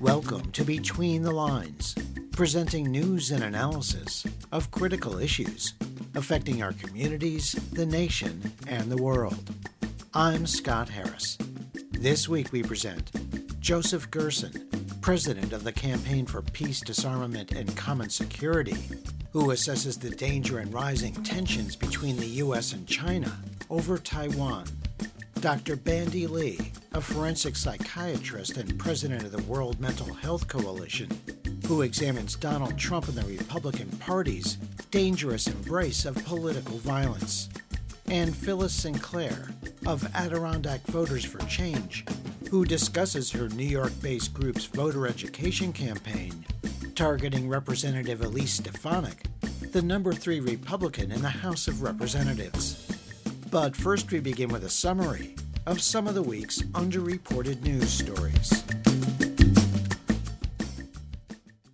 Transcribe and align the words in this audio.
Welcome 0.00 0.50
to 0.52 0.64
Between 0.64 1.22
the 1.22 1.32
Lines, 1.32 1.94
presenting 2.32 2.90
news 2.90 3.30
and 3.30 3.42
analysis 3.42 4.26
of 4.52 4.70
critical 4.70 5.18
issues 5.18 5.74
affecting 6.14 6.62
our 6.62 6.72
communities, 6.72 7.52
the 7.72 7.86
nation, 7.86 8.52
and 8.66 8.90
the 8.90 9.00
world. 9.00 9.50
I'm 10.14 10.46
Scott 10.46 10.88
Harris. 10.88 11.38
This 11.92 12.28
week 12.28 12.52
we 12.52 12.62
present 12.62 13.10
Joseph 13.60 14.10
Gerson, 14.10 14.67
president 15.08 15.54
of 15.54 15.64
the 15.64 15.72
Campaign 15.72 16.26
for 16.26 16.42
Peace, 16.42 16.82
Disarmament, 16.82 17.52
and 17.52 17.74
Common 17.74 18.10
Security, 18.10 18.76
who 19.32 19.46
assesses 19.46 19.98
the 19.98 20.10
danger 20.10 20.58
and 20.58 20.70
rising 20.70 21.14
tensions 21.22 21.74
between 21.74 22.18
the 22.18 22.26
U.S. 22.44 22.74
and 22.74 22.86
China 22.86 23.34
over 23.70 23.96
Taiwan. 23.96 24.66
Dr. 25.40 25.76
Bandy 25.76 26.26
Lee, 26.26 26.72
a 26.92 27.00
forensic 27.00 27.56
psychiatrist 27.56 28.58
and 28.58 28.78
president 28.78 29.22
of 29.22 29.32
the 29.32 29.42
World 29.44 29.80
Mental 29.80 30.12
Health 30.12 30.46
Coalition, 30.46 31.08
who 31.66 31.80
examines 31.80 32.36
Donald 32.36 32.76
Trump 32.76 33.08
and 33.08 33.16
the 33.16 33.24
Republican 33.38 33.88
Party's 34.00 34.56
dangerous 34.90 35.46
embrace 35.46 36.04
of 36.04 36.22
political 36.26 36.76
violence. 36.76 37.48
And 38.08 38.36
Phyllis 38.36 38.74
Sinclair 38.74 39.48
of 39.86 40.06
Adirondack 40.14 40.82
Voters 40.82 41.24
for 41.24 41.38
Change, 41.46 42.04
who 42.50 42.64
discusses 42.64 43.30
her 43.30 43.48
New 43.50 43.64
York 43.64 43.92
based 44.00 44.32
group's 44.32 44.64
voter 44.64 45.06
education 45.06 45.72
campaign 45.72 46.44
targeting 46.94 47.48
Representative 47.48 48.22
Elise 48.22 48.54
Stefanik, 48.54 49.22
the 49.70 49.80
number 49.80 50.12
three 50.12 50.40
Republican 50.40 51.12
in 51.12 51.22
the 51.22 51.28
House 51.28 51.68
of 51.68 51.80
Representatives. 51.80 52.90
But 53.52 53.76
first, 53.76 54.10
we 54.10 54.18
begin 54.18 54.48
with 54.48 54.64
a 54.64 54.68
summary 54.68 55.36
of 55.66 55.80
some 55.80 56.08
of 56.08 56.16
the 56.16 56.22
week's 56.22 56.62
underreported 56.72 57.62
news 57.62 57.90
stories. 57.90 58.57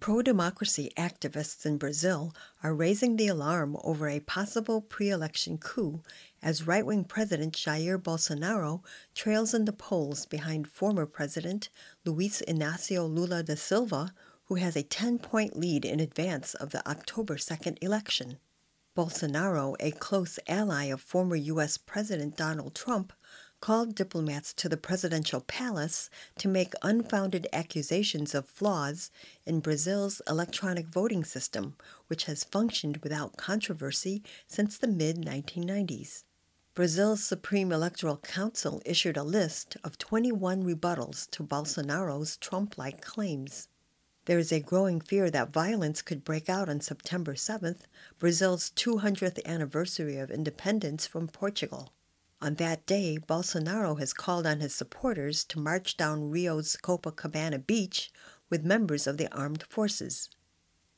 Pro 0.05 0.21
democracy 0.21 0.93
activists 0.99 1.65
in 1.65 1.79
Brazil 1.79 2.35
are 2.63 2.75
raising 2.75 3.17
the 3.17 3.27
alarm 3.27 3.75
over 3.83 4.07
a 4.07 4.21
possible 4.21 4.83
pre 4.83 5.09
election 5.09 5.57
coup 5.57 6.03
as 6.43 6.67
right 6.67 6.85
wing 6.85 7.05
President 7.05 7.55
Jair 7.55 7.97
Bolsonaro 7.97 8.85
trails 9.15 9.55
in 9.55 9.65
the 9.65 9.73
polls 9.73 10.27
behind 10.27 10.69
former 10.69 11.07
President 11.07 11.71
Luiz 12.05 12.43
Inácio 12.47 13.09
Lula 13.09 13.43
da 13.43 13.55
Silva, 13.55 14.13
who 14.49 14.57
has 14.57 14.77
a 14.77 14.83
10 14.83 15.21
point 15.21 15.57
lead 15.57 15.87
in 15.87 16.01
advance 16.01 16.53
of 16.53 16.69
the 16.69 16.87
October 16.87 17.37
2nd 17.37 17.79
election. 17.81 18.37
Bolsonaro, 18.95 19.75
a 19.81 19.91
close 19.91 20.39
ally 20.47 20.85
of 20.85 21.01
former 21.01 21.35
U.S. 21.37 21.79
President 21.79 22.37
Donald 22.37 22.75
Trump, 22.75 23.15
called 23.65 23.95
diplomats 23.95 24.53
to 24.53 24.69
the 24.69 24.77
presidential 24.77 25.41
palace 25.41 26.11
to 26.37 26.47
make 26.47 26.75
unfounded 26.83 27.47
accusations 27.51 28.35
of 28.35 28.45
flaws 28.45 29.11
in 29.47 29.59
Brazil's 29.59 30.21
electronic 30.29 30.87
voting 30.89 31.25
system, 31.25 31.75
which 32.09 32.25
has 32.25 32.45
functioned 32.45 32.99
without 32.99 33.39
controversy 33.39 34.23
since 34.47 34.77
the 34.77 34.87
mid 34.87 35.17
1990s. 35.17 36.25
Brazil's 36.75 37.25
Supreme 37.25 37.73
Electoral 37.73 38.19
Council 38.19 38.83
issued 38.85 39.17
a 39.17 39.23
list 39.23 39.79
of 39.83 39.97
21 39.97 40.63
rebuttals 40.63 41.31
to 41.31 41.43
Bolsonaro's 41.43 42.37
Trump 42.37 42.77
like 42.77 43.01
claims. 43.01 43.69
There 44.27 44.39
is 44.39 44.53
a 44.53 44.61
growing 44.61 45.01
fear 45.01 45.31
that 45.31 45.55
violence 45.55 46.03
could 46.03 46.23
break 46.23 46.51
out 46.51 46.69
on 46.69 46.83
September 46.83 47.33
7th, 47.33 47.85
Brazil's 48.19 48.73
200th 48.77 49.43
anniversary 49.47 50.19
of 50.19 50.31
independence 50.31 51.07
from 51.07 51.29
Portugal. 51.29 51.95
On 52.45 52.57
that 52.57 52.85
day, 52.85 53.17
Bolsonaro 53.17 53.99
has 53.99 54.13
called 54.13 54.47
on 54.47 54.61
his 54.61 54.75
supporters 54.75 55.45
to 55.45 55.59
march 55.59 55.97
down 55.97 56.31
Rio's 56.31 56.77
Copacabana 56.77 57.67
beach 57.67 58.13
with 58.51 58.67
members 58.67 59.07
of 59.07 59.17
the 59.17 59.35
armed 59.35 59.63
forces. 59.71 60.29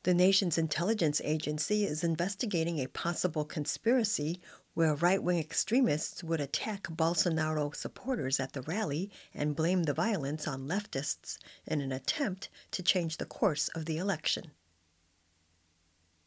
The 0.02 0.12
nation's 0.12 0.58
intelligence 0.58 1.20
agency 1.22 1.84
is 1.84 2.02
investigating 2.02 2.80
a 2.80 2.88
possible 2.88 3.44
conspiracy 3.44 4.40
where 4.74 4.96
right 4.96 5.22
wing 5.22 5.38
extremists 5.38 6.24
would 6.24 6.40
attack 6.40 6.88
Bolsonaro 6.88 7.72
supporters 7.76 8.40
at 8.40 8.52
the 8.52 8.62
rally 8.62 9.08
and 9.32 9.54
blame 9.54 9.84
the 9.84 9.94
violence 9.94 10.48
on 10.48 10.66
leftists 10.66 11.38
in 11.64 11.80
an 11.80 11.92
attempt 11.92 12.48
to 12.72 12.82
change 12.82 13.18
the 13.18 13.24
course 13.24 13.68
of 13.68 13.84
the 13.84 13.98
election. 13.98 14.50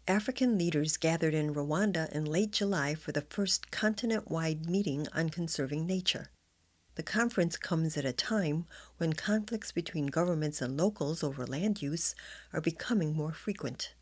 African 0.09 0.57
leaders 0.57 0.97
gathered 0.97 1.35
in 1.35 1.53
Rwanda 1.53 2.11
in 2.11 2.25
late 2.25 2.49
July 2.49 2.95
for 2.95 3.11
the 3.11 3.21
first 3.29 3.69
continent 3.69 4.31
wide 4.31 4.67
meeting 4.67 5.07
on 5.13 5.29
conserving 5.29 5.85
nature. 5.85 6.31
The 6.95 7.03
conference 7.03 7.57
comes 7.57 7.95
at 7.95 8.05
a 8.05 8.11
time 8.11 8.65
when 8.97 9.13
conflicts 9.13 9.71
between 9.71 10.07
governments 10.07 10.63
and 10.63 10.75
locals 10.75 11.23
over 11.23 11.45
land 11.45 11.83
use 11.83 12.15
are 12.51 12.59
becoming 12.59 13.13
more 13.13 13.33
frequent. 13.33 13.93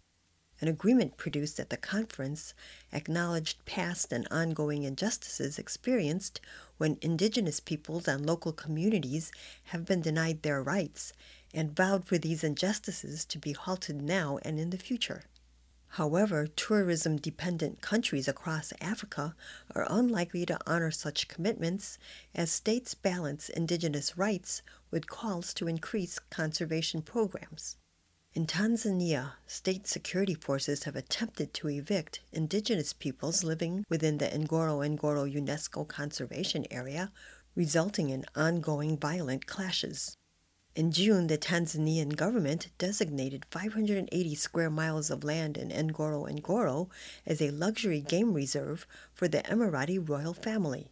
An 0.61 0.69
agreement 0.69 1.17
produced 1.17 1.59
at 1.59 1.69
the 1.69 1.75
conference 1.75 2.53
acknowledged 2.93 3.65
past 3.65 4.13
and 4.13 4.29
ongoing 4.31 4.83
injustices 4.83 5.59
experienced 5.59 6.39
when 6.77 6.99
indigenous 7.01 7.59
peoples 7.59 8.07
and 8.07 8.25
local 8.25 8.53
communities 8.53 9.29
have 9.65 9.83
been 9.83 9.99
denied 9.99 10.43
their 10.43 10.63
rights 10.63 11.11
and 11.53 11.75
vowed 11.75 12.05
for 12.05 12.17
these 12.17 12.45
injustices 12.45 13.25
to 13.25 13.37
be 13.37 13.51
halted 13.51 14.01
now 14.01 14.39
and 14.43 14.57
in 14.57 14.69
the 14.69 14.77
future. 14.77 15.23
However, 15.89 16.47
tourism 16.47 17.17
dependent 17.17 17.81
countries 17.81 18.27
across 18.27 18.73
Africa 18.79 19.35
are 19.73 19.87
unlikely 19.89 20.45
to 20.45 20.59
honor 20.67 20.91
such 20.91 21.27
commitments 21.27 21.97
as 22.35 22.51
states 22.51 22.93
balance 22.93 23.49
indigenous 23.49 24.17
rights 24.17 24.61
with 24.91 25.09
calls 25.09 25.53
to 25.55 25.67
increase 25.67 26.19
conservation 26.29 27.01
programs. 27.01 27.77
In 28.33 28.45
Tanzania, 28.45 29.31
state 29.47 29.87
security 29.87 30.35
forces 30.35 30.83
have 30.83 30.95
attempted 30.95 31.55
to 31.55 31.69
evict 31.69 32.19
indigenous 32.31 32.93
peoples 32.93 33.43
living 33.43 33.83
within 33.89 34.19
the 34.19 34.27
Ngorongoro 34.27 35.25
UNESCO 35.33 35.87
Conservation 35.87 36.65
Area, 36.69 37.11
resulting 37.55 38.11
in 38.11 38.25
ongoing 38.35 38.95
violent 38.97 39.47
clashes. 39.47 40.15
In 40.77 40.91
June, 40.91 41.25
the 41.25 41.39
Tanzanian 41.39 42.15
government 42.15 42.67
designated 42.77 43.45
580 43.49 44.35
square 44.35 44.69
miles 44.69 45.09
of 45.09 45.23
land 45.23 45.57
in 45.57 45.69
Ngoro 45.69 46.29
Ngoro 46.29 46.87
as 47.25 47.41
a 47.41 47.49
luxury 47.49 47.99
game 47.99 48.31
reserve 48.31 48.85
for 49.11 49.27
the 49.27 49.39
Emirati 49.39 49.97
royal 49.97 50.35
family. 50.35 50.91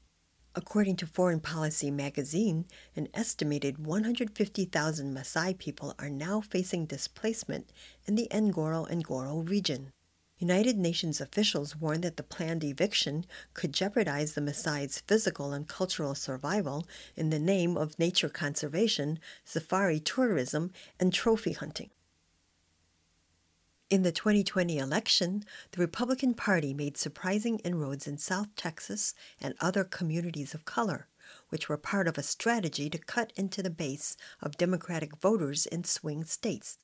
According 0.55 0.95
to 0.95 1.05
Foreign 1.05 1.39
Policy 1.39 1.91
magazine, 1.91 2.65
an 2.95 3.09
estimated 3.13 3.85
150,000 3.85 5.15
Maasai 5.15 5.55
people 5.55 5.93
are 5.99 6.09
now 6.09 6.41
facing 6.41 6.87
displacement 6.87 7.71
in 8.07 8.15
the 8.15 8.27
Ngorongoro 8.31 9.47
region. 9.47 9.91
United 10.37 10.77
Nations 10.77 11.21
officials 11.21 11.77
warn 11.77 12.01
that 12.01 12.17
the 12.17 12.23
planned 12.23 12.63
eviction 12.63 13.25
could 13.53 13.73
jeopardize 13.73 14.33
the 14.33 14.41
Maasai's 14.41 14.99
physical 15.07 15.53
and 15.53 15.67
cultural 15.67 16.13
survival 16.13 16.85
in 17.15 17.29
the 17.29 17.39
name 17.39 17.77
of 17.77 17.97
nature 17.97 18.27
conservation, 18.27 19.17
safari 19.45 19.99
tourism, 19.99 20.71
and 20.99 21.13
trophy 21.13 21.53
hunting. 21.53 21.89
In 23.89 24.01
the 24.01 24.11
2020 24.11 24.77
election, 24.77 25.45
the 25.71 25.79
Republican 25.79 26.33
Party 26.33 26.73
made 26.73 26.97
surprising 26.97 27.59
inroads 27.59 28.05
in 28.05 28.17
South 28.17 28.53
Texas 28.57 29.13
and 29.39 29.53
other 29.61 29.85
communities 29.85 30.53
of 30.53 30.65
color, 30.65 31.07
which 31.47 31.69
were 31.69 31.77
part 31.77 32.07
of 32.09 32.17
a 32.17 32.23
strategy 32.23 32.89
to 32.89 32.97
cut 32.97 33.31
into 33.37 33.63
the 33.63 33.69
base 33.69 34.17
of 34.41 34.57
Democratic 34.57 35.15
voters 35.15 35.65
in 35.65 35.85
swing 35.85 36.25
states. 36.25 36.77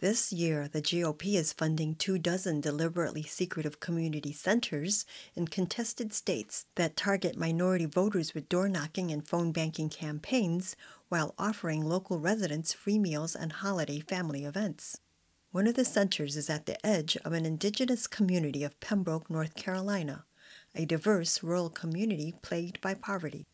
This 0.00 0.32
year, 0.32 0.66
the 0.66 0.80
GOP 0.80 1.34
is 1.34 1.52
funding 1.52 1.94
two 1.94 2.16
dozen 2.16 2.62
deliberately 2.62 3.22
secretive 3.22 3.80
community 3.80 4.32
centers 4.32 5.04
in 5.34 5.46
contested 5.46 6.14
states 6.14 6.64
that 6.76 6.96
target 6.96 7.36
minority 7.36 7.84
voters 7.84 8.32
with 8.32 8.48
door 8.48 8.66
knocking 8.66 9.10
and 9.10 9.28
phone 9.28 9.52
banking 9.52 9.90
campaigns 9.90 10.74
while 11.10 11.34
offering 11.38 11.84
local 11.84 12.18
residents 12.18 12.72
free 12.72 12.98
meals 12.98 13.36
and 13.36 13.52
holiday 13.52 14.00
family 14.00 14.46
events. 14.46 14.98
One 15.52 15.66
of 15.66 15.74
the 15.74 15.84
centers 15.84 16.34
is 16.34 16.48
at 16.48 16.64
the 16.64 16.84
edge 16.86 17.18
of 17.22 17.34
an 17.34 17.44
indigenous 17.44 18.06
community 18.06 18.64
of 18.64 18.80
Pembroke, 18.80 19.28
North 19.28 19.54
Carolina, 19.54 20.24
a 20.74 20.86
diverse 20.86 21.42
rural 21.42 21.68
community 21.68 22.32
plagued 22.40 22.80
by 22.80 22.94
poverty. 22.94 23.44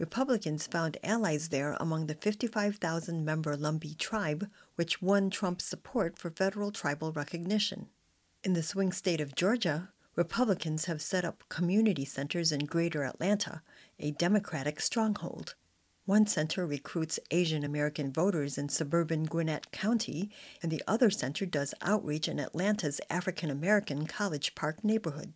Republicans 0.00 0.66
found 0.66 0.96
allies 1.04 1.50
there 1.50 1.76
among 1.78 2.06
the 2.06 2.14
55,000 2.14 3.22
member 3.22 3.54
Lumbee 3.54 3.98
tribe, 3.98 4.48
which 4.76 5.02
won 5.02 5.28
Trump's 5.28 5.66
support 5.66 6.18
for 6.18 6.30
federal 6.30 6.72
tribal 6.72 7.12
recognition. 7.12 7.86
In 8.42 8.54
the 8.54 8.62
swing 8.62 8.92
state 8.92 9.20
of 9.20 9.34
Georgia, 9.34 9.90
Republicans 10.16 10.86
have 10.86 11.02
set 11.02 11.22
up 11.22 11.44
community 11.50 12.06
centers 12.06 12.50
in 12.50 12.64
Greater 12.64 13.04
Atlanta, 13.04 13.60
a 13.98 14.12
Democratic 14.12 14.80
stronghold. 14.80 15.54
One 16.06 16.26
center 16.26 16.66
recruits 16.66 17.20
Asian 17.30 17.62
American 17.62 18.10
voters 18.10 18.56
in 18.56 18.70
suburban 18.70 19.24
Gwinnett 19.24 19.70
County, 19.70 20.30
and 20.62 20.72
the 20.72 20.82
other 20.88 21.10
center 21.10 21.44
does 21.44 21.74
outreach 21.82 22.26
in 22.26 22.40
Atlanta's 22.40 23.02
African 23.10 23.50
American 23.50 24.06
College 24.06 24.54
Park 24.54 24.82
neighborhood. 24.82 25.34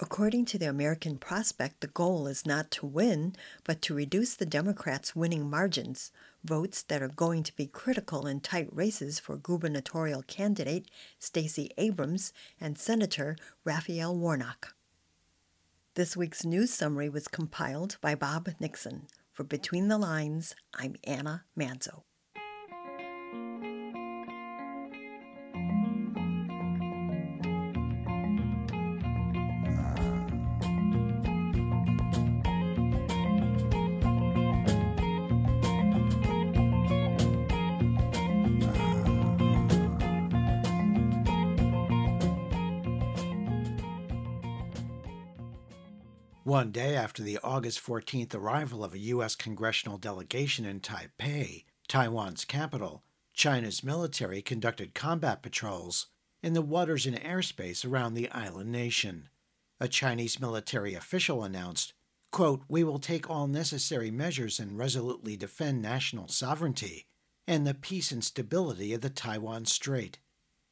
According 0.00 0.44
to 0.46 0.58
the 0.58 0.68
American 0.68 1.18
Prospect, 1.18 1.80
the 1.80 1.88
goal 1.88 2.28
is 2.28 2.46
not 2.46 2.70
to 2.72 2.86
win, 2.86 3.34
but 3.64 3.82
to 3.82 3.94
reduce 3.94 4.36
the 4.36 4.46
Democrats' 4.46 5.16
winning 5.16 5.50
margins, 5.50 6.12
votes 6.44 6.82
that 6.82 7.02
are 7.02 7.08
going 7.08 7.42
to 7.42 7.56
be 7.56 7.66
critical 7.66 8.24
in 8.24 8.38
tight 8.38 8.68
races 8.70 9.18
for 9.18 9.36
gubernatorial 9.36 10.22
candidate 10.22 10.88
Stacey 11.18 11.72
Abrams 11.78 12.32
and 12.60 12.78
Senator 12.78 13.36
Raphael 13.64 14.16
Warnock. 14.16 14.76
This 15.94 16.16
week's 16.16 16.44
news 16.44 16.72
summary 16.72 17.08
was 17.08 17.26
compiled 17.26 17.96
by 18.00 18.14
Bob 18.14 18.50
Nixon. 18.60 19.08
For 19.32 19.42
Between 19.42 19.88
the 19.88 19.98
Lines, 19.98 20.54
I'm 20.74 20.94
Anna 21.02 21.44
Manzo. 21.58 22.02
One 46.48 46.72
day 46.72 46.96
after 46.96 47.22
the 47.22 47.38
August 47.44 47.84
14th 47.84 48.34
arrival 48.34 48.82
of 48.82 48.94
a 48.94 48.98
U.S. 48.98 49.36
congressional 49.36 49.98
delegation 49.98 50.64
in 50.64 50.80
Taipei, 50.80 51.64
Taiwan's 51.88 52.46
capital, 52.46 53.04
China's 53.34 53.84
military 53.84 54.40
conducted 54.40 54.94
combat 54.94 55.42
patrols 55.42 56.06
in 56.42 56.54
the 56.54 56.62
waters 56.62 57.04
and 57.04 57.20
airspace 57.20 57.86
around 57.86 58.14
the 58.14 58.30
island 58.30 58.72
nation. 58.72 59.28
A 59.78 59.88
Chinese 59.88 60.40
military 60.40 60.94
official 60.94 61.44
announced, 61.44 61.92
quote, 62.32 62.62
We 62.66 62.82
will 62.82 62.98
take 62.98 63.28
all 63.28 63.46
necessary 63.46 64.10
measures 64.10 64.58
and 64.58 64.78
resolutely 64.78 65.36
defend 65.36 65.82
national 65.82 66.28
sovereignty 66.28 67.04
and 67.46 67.66
the 67.66 67.74
peace 67.74 68.10
and 68.10 68.24
stability 68.24 68.94
of 68.94 69.02
the 69.02 69.10
Taiwan 69.10 69.66
Strait. 69.66 70.18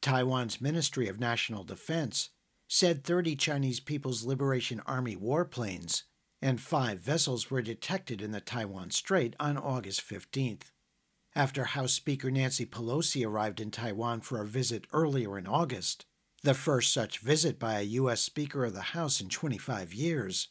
Taiwan's 0.01 0.59
Ministry 0.59 1.07
of 1.07 1.19
National 1.19 1.63
Defense 1.63 2.31
said 2.67 3.03
30 3.03 3.35
Chinese 3.35 3.79
People's 3.79 4.23
Liberation 4.25 4.81
Army 4.85 5.15
warplanes 5.15 6.03
and 6.41 6.61
five 6.61 6.99
vessels 6.99 7.49
were 7.49 7.61
detected 7.61 8.21
in 8.21 8.31
the 8.31 8.41
Taiwan 8.41 8.91
Strait 8.91 9.35
on 9.39 9.57
August 9.57 10.01
15th. 10.07 10.71
After 11.33 11.65
House 11.65 11.93
Speaker 11.93 12.29
Nancy 12.29 12.65
Pelosi 12.65 13.25
arrived 13.25 13.59
in 13.59 13.71
Taiwan 13.71 14.21
for 14.21 14.41
a 14.41 14.45
visit 14.45 14.85
earlier 14.91 15.37
in 15.37 15.47
August, 15.47 16.05
the 16.43 16.53
first 16.53 16.93
such 16.93 17.19
visit 17.19 17.57
by 17.57 17.79
a 17.79 17.83
U.S. 17.83 18.21
Speaker 18.21 18.65
of 18.65 18.73
the 18.73 18.81
House 18.81 19.21
in 19.21 19.29
25 19.29 19.93
years, 19.93 20.49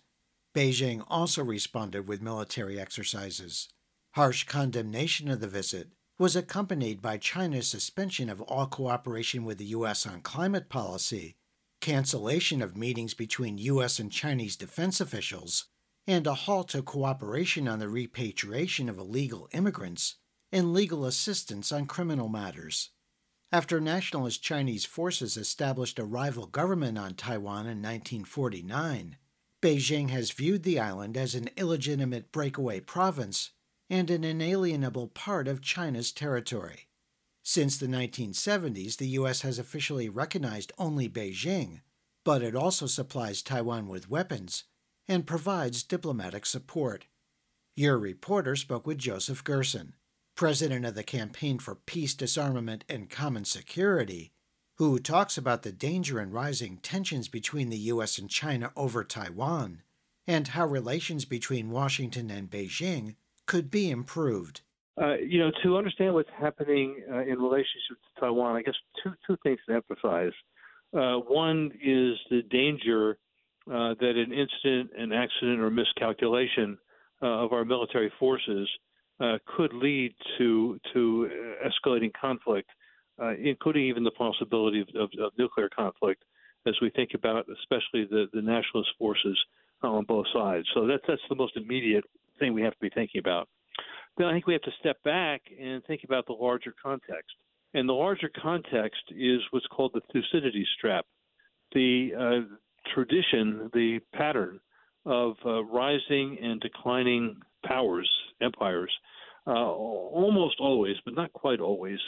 Beijing 0.55 1.05
also 1.09 1.45
responded 1.45 2.09
with 2.09 2.23
military 2.23 2.81
exercises. 2.81 3.69
Harsh 4.15 4.45
condemnation 4.45 5.29
of 5.29 5.41
the 5.41 5.49
visit 5.49 5.93
was 6.19 6.35
accompanied 6.35 7.03
by 7.03 7.19
China's 7.19 7.69
suspension 7.69 8.31
of 8.31 8.41
all 8.43 8.67
cooperation 8.67 9.45
with 9.45 9.59
the 9.59 9.67
U.S. 9.67 10.07
on 10.07 10.23
climate 10.23 10.69
policy 10.69 11.37
cancellation 11.81 12.63
of 12.63 12.77
meetings 12.77 13.15
between 13.15 13.59
U.S. 13.59 13.99
and 13.99 14.11
Chinese 14.11 14.57
defense 14.57 15.01
officials, 15.01 15.67
and 16.07 16.27
a 16.27 16.35
halt 16.35 16.69
to 16.71 16.83
cooperation 16.83 17.67
on 17.69 17.79
the 17.79 17.89
repatriation 17.89 18.89
of 18.89 18.99
illegal 18.99 19.49
immigrants 19.53 20.17
and 20.53 20.73
legal 20.73 21.05
assistance 21.05 21.73
on 21.73 21.87
criminal 21.87 22.29
matters. 22.29 22.91
After 23.53 23.81
nationalist 23.81 24.43
Chinese 24.43 24.85
forces 24.85 25.37
established 25.37 25.99
a 25.99 26.05
rival 26.05 26.47
government 26.47 26.99
on 26.99 27.15
Taiwan 27.15 27.67
in 27.67 27.83
1949, 27.83 29.17
Beijing 29.63 30.11
has 30.11 30.31
viewed 30.33 30.63
the 30.63 30.79
island 30.79 31.17
as 31.17 31.35
an 31.35 31.49
illegitimate 31.57 32.33
breakaway 32.33 32.81
province 32.81 33.51
and 33.89 34.11
an 34.11 34.25
inalienable 34.25 35.09
part 35.09 35.49
of 35.49 35.63
China's 35.63 36.13
territory. 36.13 36.89
Since 37.49 37.79
the 37.79 37.87
1970s, 37.87 38.97
the 38.97 39.07
U.S. 39.21 39.43
has 39.43 39.57
officially 39.57 40.09
recognized 40.09 40.73
only 40.79 41.09
Beijing, 41.09 41.81
but 42.25 42.43
it 42.43 42.57
also 42.57 42.87
supplies 42.87 43.41
Taiwan 43.41 43.87
with 43.87 44.11
weapons 44.11 44.65
and 45.07 45.29
provides 45.29 45.85
diplomatic 45.85 46.45
support. 46.45 47.07
Your 47.77 47.99
reporter 47.99 48.57
spoke 48.57 48.85
with 48.85 48.99
Joseph 48.99 49.45
Gerson, 49.45 49.95
president 50.35 50.85
of 50.85 50.97
the 50.97 51.05
Campaign 51.05 51.61
for 51.61 51.77
Peace, 51.77 52.15
Disarmament, 52.15 52.85
and 52.89 53.09
Common 53.09 53.45
Security, 53.45 54.33
who 54.79 54.99
talks 54.99 55.39
about 55.39 55.63
the 55.63 55.71
danger 55.71 56.19
and 56.19 56.33
rising 56.33 56.79
tensions 56.79 57.29
between 57.29 57.71
the 57.71 57.79
U.S. 57.79 58.19
and 58.19 58.29
China 58.29 58.73
over 58.75 59.05
Taiwan 59.05 59.83
and 60.27 60.49
how 60.49 60.67
relations 60.67 61.25
between 61.25 61.71
Washington 61.71 62.29
and 62.29 62.51
Beijing 62.51 63.15
could 63.47 63.71
be 63.71 63.89
improved. 63.89 64.63
Uh, 65.01 65.17
you 65.17 65.39
know, 65.39 65.51
to 65.63 65.77
understand 65.77 66.15
what's 66.15 66.31
happening 66.39 67.03
uh, 67.11 67.21
in 67.21 67.39
relationship 67.39 67.99
to 68.01 68.21
Taiwan, 68.21 68.57
I 68.57 68.63
guess 68.63 68.75
two 69.03 69.13
two 69.27 69.37
things 69.43 69.59
to 69.69 69.75
emphasize. 69.75 70.33
Uh, 70.97 71.17
one 71.17 71.71
is 71.85 72.17
the 72.31 72.43
danger 72.51 73.19
uh, 73.71 73.95
that 74.01 74.15
an 74.17 74.33
incident, 74.33 74.91
an 74.97 75.13
accident, 75.13 75.61
or 75.61 75.69
miscalculation 75.69 76.79
uh, 77.23 77.27
of 77.27 77.53
our 77.53 77.65
military 77.65 78.11
forces 78.19 78.69
could 79.57 79.75
lead 79.75 80.15
to 80.39 80.79
to 80.95 81.31
escalating 81.67 82.13
conflict, 82.19 82.71
including 83.39 83.85
even 83.85 84.03
the 84.03 84.11
possibility 84.13 84.81
of, 84.81 84.89
of, 84.95 85.11
of, 85.21 85.33
nuclear 85.39 85.69
conflict, 85.69 86.23
as 86.67 86.75
we 86.81 86.91
think 86.91 87.11
about 87.15 87.47
especially 87.61 88.07
the, 88.11 88.27
the 88.33 88.41
nationalist 88.41 88.91
forces 88.99 89.39
on 89.83 90.05
both 90.05 90.27
sides. 90.33 90.67
So 90.75 90.87
that's 90.87 91.03
that's 91.07 91.21
the 91.29 91.35
most 91.35 91.55
immediate 91.57 92.05
thing 92.39 92.55
we 92.55 92.63
have 92.63 92.73
to 92.73 92.81
be 92.81 92.91
thinking 92.91 93.19
about 93.19 93.49
then 94.17 94.27
I 94.27 94.33
think 94.33 94.47
we 94.47 94.55
have 94.55 94.63
to 94.63 94.73
step 94.81 95.03
back 95.03 95.43
and 95.61 95.85
think 95.85 96.05
about 96.05 96.27
the 96.27 96.33
larger 96.33 96.75
context. 96.83 97.35
And 97.75 97.89
the 97.89 97.93
larger 97.93 98.31
context 98.43 99.03
is 99.11 99.41
what's 99.51 99.67
called 99.67 99.93
the 99.95 100.01
Thucydides 100.13 100.69
trap, 100.81 101.05
the 101.73 102.11
uh, 102.19 102.57
tradition, 102.95 103.71
the 103.75 104.01
pattern 104.15 104.61
of 105.05 105.37
uh, 105.45 105.63
rising 105.65 106.39
and 106.43 106.61
declining 106.61 107.37
powers, 107.65 108.11
empires, 108.41 108.93
uh, 109.47 109.51
almost 109.51 110.57
always, 110.59 110.97
but 111.05 111.15
not 111.15 111.33
quite 111.33 111.61
always, 111.61 111.99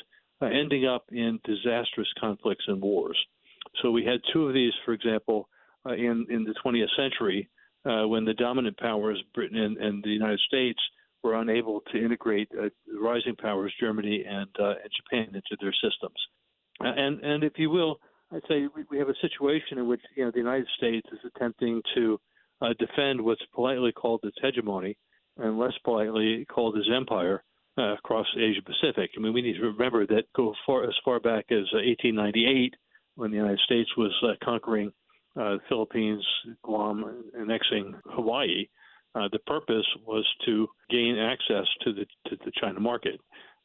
uh, 0.41 0.47
ending 0.47 0.87
up 0.87 1.05
in 1.11 1.39
disastrous 1.45 2.09
conflicts 2.19 2.65
and 2.67 2.81
wars. 2.81 3.19
So 3.83 3.91
we 3.91 4.05
had 4.05 4.21
two 4.33 4.49
of 4.49 4.55
these, 4.55 4.73
for 4.85 4.93
example, 4.93 5.49
uh, 5.87 5.93
in 5.93 6.27
in 6.31 6.45
the 6.45 6.55
20th 6.65 6.89
century, 6.97 7.49
uh, 7.85 8.07
when 8.09 8.25
the 8.25 8.35
dominant 8.35 8.77
powers, 8.79 9.23
Britain 9.35 9.59
and, 9.59 9.77
and 9.77 10.03
the 10.03 10.11
United 10.11 10.41
States, 10.41 10.81
were 11.23 11.41
unable 11.41 11.83
to 11.93 12.05
integrate 12.05 12.49
uh, 12.59 12.69
rising 13.01 13.37
powers, 13.37 13.73
Germany 13.81 14.25
and, 14.29 14.49
uh, 14.59 14.75
and 14.83 14.91
Japan, 14.97 15.35
into 15.35 15.57
their 15.61 15.73
systems. 15.73 16.17
Uh, 16.81 16.93
and 16.97 17.21
and 17.21 17.45
if 17.45 17.53
you 17.57 17.71
will, 17.71 17.99
I'd 18.33 18.43
say 18.49 18.67
we, 18.91 18.99
have 18.99 19.09
a 19.09 19.15
situation 19.21 19.79
in 19.79 19.89
which 19.89 20.01
you 20.17 20.25
know 20.25 20.31
the 20.31 20.39
United 20.39 20.69
States 20.77 21.07
is 21.13 21.19
attempting 21.35 21.83
to 21.95 22.21
uh, 22.63 22.69
defend 22.79 23.21
what's 23.21 23.43
politely 23.55 23.93
called 23.93 24.21
its 24.23 24.37
hegemony, 24.41 24.97
and 25.39 25.59
less 25.59 25.73
politely 25.85 26.45
called 26.45 26.77
its 26.77 26.89
empire 26.95 27.43
uh, 27.79 27.95
across 27.95 28.27
Asia 28.37 28.63
Pacific. 28.65 29.11
I 29.17 29.21
mean, 29.21 29.33
we 29.33 29.43
need 29.43 29.57
to 29.57 29.67
remember 29.67 30.07
that 30.07 30.25
go 30.37 30.55
far 30.67 30.85
as 30.85 30.95
far 31.05 31.19
back 31.19 31.47
as 31.51 31.67
1898, 31.73 32.75
when 33.17 33.31
the 33.31 33.37
United 33.37 33.61
States 33.61 33.91
was 33.97 34.13
conquering 34.45 34.93
the 35.35 35.59
Philippines, 35.69 36.25
Guam, 36.65 37.25
annexing 37.39 37.95
Hawaii 38.07 38.67
uh, 39.19 39.29
the 39.33 39.39
purpose 39.41 39.87
was 40.07 40.27
to 40.45 40.69
gain 40.91 41.19
access 41.19 41.67
to 41.83 41.93
the 41.93 42.07
to 42.29 42.37
the 42.45 42.53
China 42.61 42.81
market. 42.81 43.21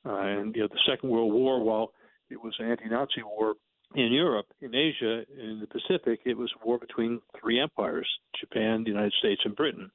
Uh, 0.06 0.16
and 0.16 0.56
you 0.56 0.62
know, 0.62 0.68
the 0.68 0.80
Second 0.90 1.10
World 1.10 1.34
War, 1.34 1.64
while 1.64 1.92
it 2.30 2.42
was 2.42 2.54
an 2.60 2.70
anti-Nazi 2.70 3.24
war 3.24 3.56
in 3.96 4.12
Europe, 4.12 4.48
in 4.62 4.74
Asia, 4.74 5.24
in 5.40 5.60
the 5.62 5.68
Pacific, 5.68 6.22
it 6.26 6.38
was 6.38 6.52
a 6.62 6.66
war 6.66 6.78
between 6.78 7.22
three 7.40 7.60
empires: 7.60 8.08
Japan, 8.40 8.84
the 8.84 8.90
United 8.90 9.14
States, 9.20 9.42
and 9.46 9.56
Britain. 9.56 9.92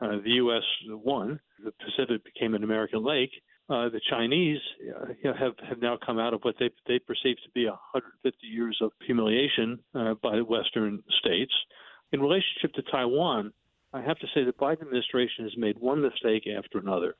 Uh, 0.00 0.16
the 0.24 0.30
U.S. 0.44 0.62
won. 0.88 1.38
The 1.62 1.72
Pacific 1.72 2.24
became 2.24 2.54
an 2.54 2.64
American 2.64 3.04
lake. 3.04 3.32
Uh, 3.68 3.88
the 3.90 4.00
Chinese 4.08 4.58
uh, 4.80 5.06
you 5.22 5.30
know, 5.30 5.36
have 5.36 5.52
have 5.68 5.80
now 5.80 5.98
come 6.04 6.18
out 6.18 6.34
of 6.34 6.40
what 6.42 6.54
they 6.58 6.70
they 6.86 6.98
perceive 6.98 7.36
to 7.44 7.50
be 7.54 7.66
150 7.66 8.46
years 8.46 8.78
of 8.80 8.92
humiliation 9.06 9.78
by 9.92 10.36
the 10.36 10.44
Western 10.44 11.02
states. 11.20 11.52
In 12.12 12.20
relationship 12.20 12.72
to 12.74 12.82
Taiwan, 12.90 13.52
I 13.92 14.00
have 14.02 14.18
to 14.18 14.26
say 14.34 14.44
the 14.44 14.52
Biden 14.52 14.82
administration 14.82 15.44
has 15.44 15.56
made 15.56 15.78
one 15.78 16.00
mistake 16.00 16.46
after 16.46 16.78
another. 16.78 17.16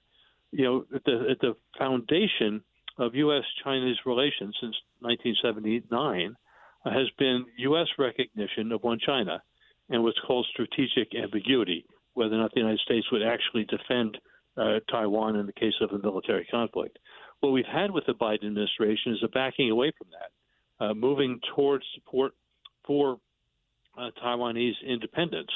You 0.52 0.64
know, 0.64 0.84
at 0.94 1.04
the, 1.04 1.26
at 1.30 1.40
the 1.40 1.56
foundation 1.78 2.62
of 2.98 3.14
U.S. 3.14 3.44
Chinese 3.64 3.96
relations 4.04 4.56
since 4.60 4.76
1979 5.00 6.36
uh, 6.84 6.90
has 6.90 7.08
been 7.18 7.46
U.S. 7.58 7.86
recognition 7.98 8.72
of 8.72 8.82
one 8.82 8.98
China 9.04 9.42
and 9.88 10.02
what's 10.02 10.18
called 10.26 10.46
strategic 10.50 11.14
ambiguity, 11.14 11.84
whether 12.14 12.34
or 12.34 12.38
not 12.38 12.52
the 12.54 12.60
United 12.60 12.80
States 12.80 13.06
would 13.10 13.22
actually 13.22 13.64
defend 13.64 14.18
uh, 14.56 14.80
Taiwan 14.90 15.36
in 15.36 15.46
the 15.46 15.52
case 15.52 15.74
of 15.80 15.90
a 15.90 15.98
military 15.98 16.46
conflict. 16.50 16.98
What 17.40 17.50
we've 17.50 17.64
had 17.64 17.90
with 17.90 18.04
the 18.06 18.14
Biden 18.14 18.46
administration 18.46 19.12
is 19.12 19.22
a 19.24 19.28
backing 19.28 19.70
away 19.70 19.92
from 19.96 20.08
that, 20.10 20.84
uh, 20.84 20.94
moving 20.94 21.40
towards 21.54 21.84
support 21.94 22.32
for 22.84 23.18
uh, 23.98 24.10
Taiwanese 24.22 24.74
independence, 24.86 25.50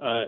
uh, 0.00 0.24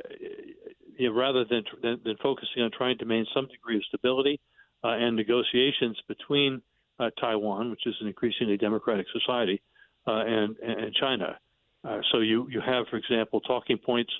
you 0.96 1.08
know, 1.08 1.14
rather 1.14 1.44
than, 1.44 1.64
than, 1.82 2.00
than 2.04 2.16
focusing 2.22 2.62
on 2.62 2.70
trying 2.70 2.98
to 2.98 3.04
maintain 3.04 3.26
some 3.34 3.46
degree 3.48 3.76
of 3.76 3.84
stability 3.84 4.40
uh, 4.84 4.88
and 4.88 5.16
negotiations 5.16 5.98
between 6.08 6.60
uh, 6.98 7.10
Taiwan, 7.20 7.70
which 7.70 7.86
is 7.86 7.94
an 8.00 8.06
increasingly 8.06 8.56
democratic 8.56 9.06
society, 9.12 9.60
uh, 10.06 10.24
and, 10.26 10.56
and 10.58 10.94
China. 10.94 11.38
Uh, 11.84 12.00
so 12.12 12.18
you, 12.20 12.46
you 12.50 12.60
have, 12.60 12.86
for 12.88 12.96
example, 12.96 13.40
talking 13.40 13.78
points 13.78 14.12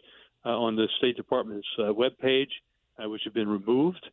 on 0.44 0.74
the 0.74 0.88
State 0.96 1.16
Department's 1.16 1.68
uh, 1.78 1.82
webpage, 1.82 2.48
which 2.98 3.22
have 3.24 3.34
been 3.34 3.48
removed, 3.48 4.04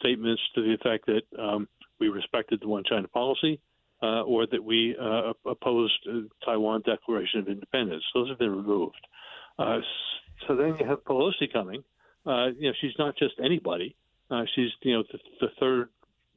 statements 0.00 0.40
to 0.54 0.62
the 0.62 0.72
effect 0.72 1.06
that 1.06 1.22
um, 1.38 1.68
we 2.00 2.08
respected 2.08 2.60
the 2.62 2.68
one 2.68 2.82
China 2.88 3.06
policy, 3.08 3.60
uh, 4.02 4.22
or 4.22 4.46
that 4.46 4.62
we 4.62 4.96
uh, 5.00 5.32
opposed 5.46 6.08
Taiwan 6.44 6.82
Declaration 6.84 7.40
of 7.40 7.48
Independence. 7.48 8.02
Those 8.14 8.28
have 8.30 8.38
been 8.38 8.54
removed. 8.54 9.06
Uh, 9.58 9.78
so 10.46 10.56
then 10.56 10.76
you 10.78 10.86
have 10.86 11.04
Pelosi 11.04 11.52
coming. 11.52 11.82
Uh, 12.26 12.48
you 12.58 12.68
know, 12.68 12.74
she's 12.80 12.92
not 12.98 13.16
just 13.16 13.34
anybody. 13.42 13.94
Uh, 14.30 14.44
she's 14.54 14.70
you 14.82 14.94
know 14.94 15.04
the, 15.12 15.18
the 15.40 15.48
third 15.60 15.88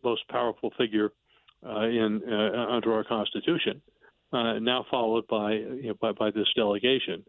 most 0.03 0.27
powerful 0.29 0.71
figure 0.77 1.11
uh, 1.65 1.81
in 1.81 2.21
under 2.69 2.93
our 2.93 3.03
Constitution. 3.03 3.81
now 4.33 4.85
followed 4.89 5.27
by 5.27 5.53
you 5.53 5.87
know 5.87 5.93
by, 5.99 6.11
by 6.11 6.31
this 6.31 6.47
delegation. 6.55 7.23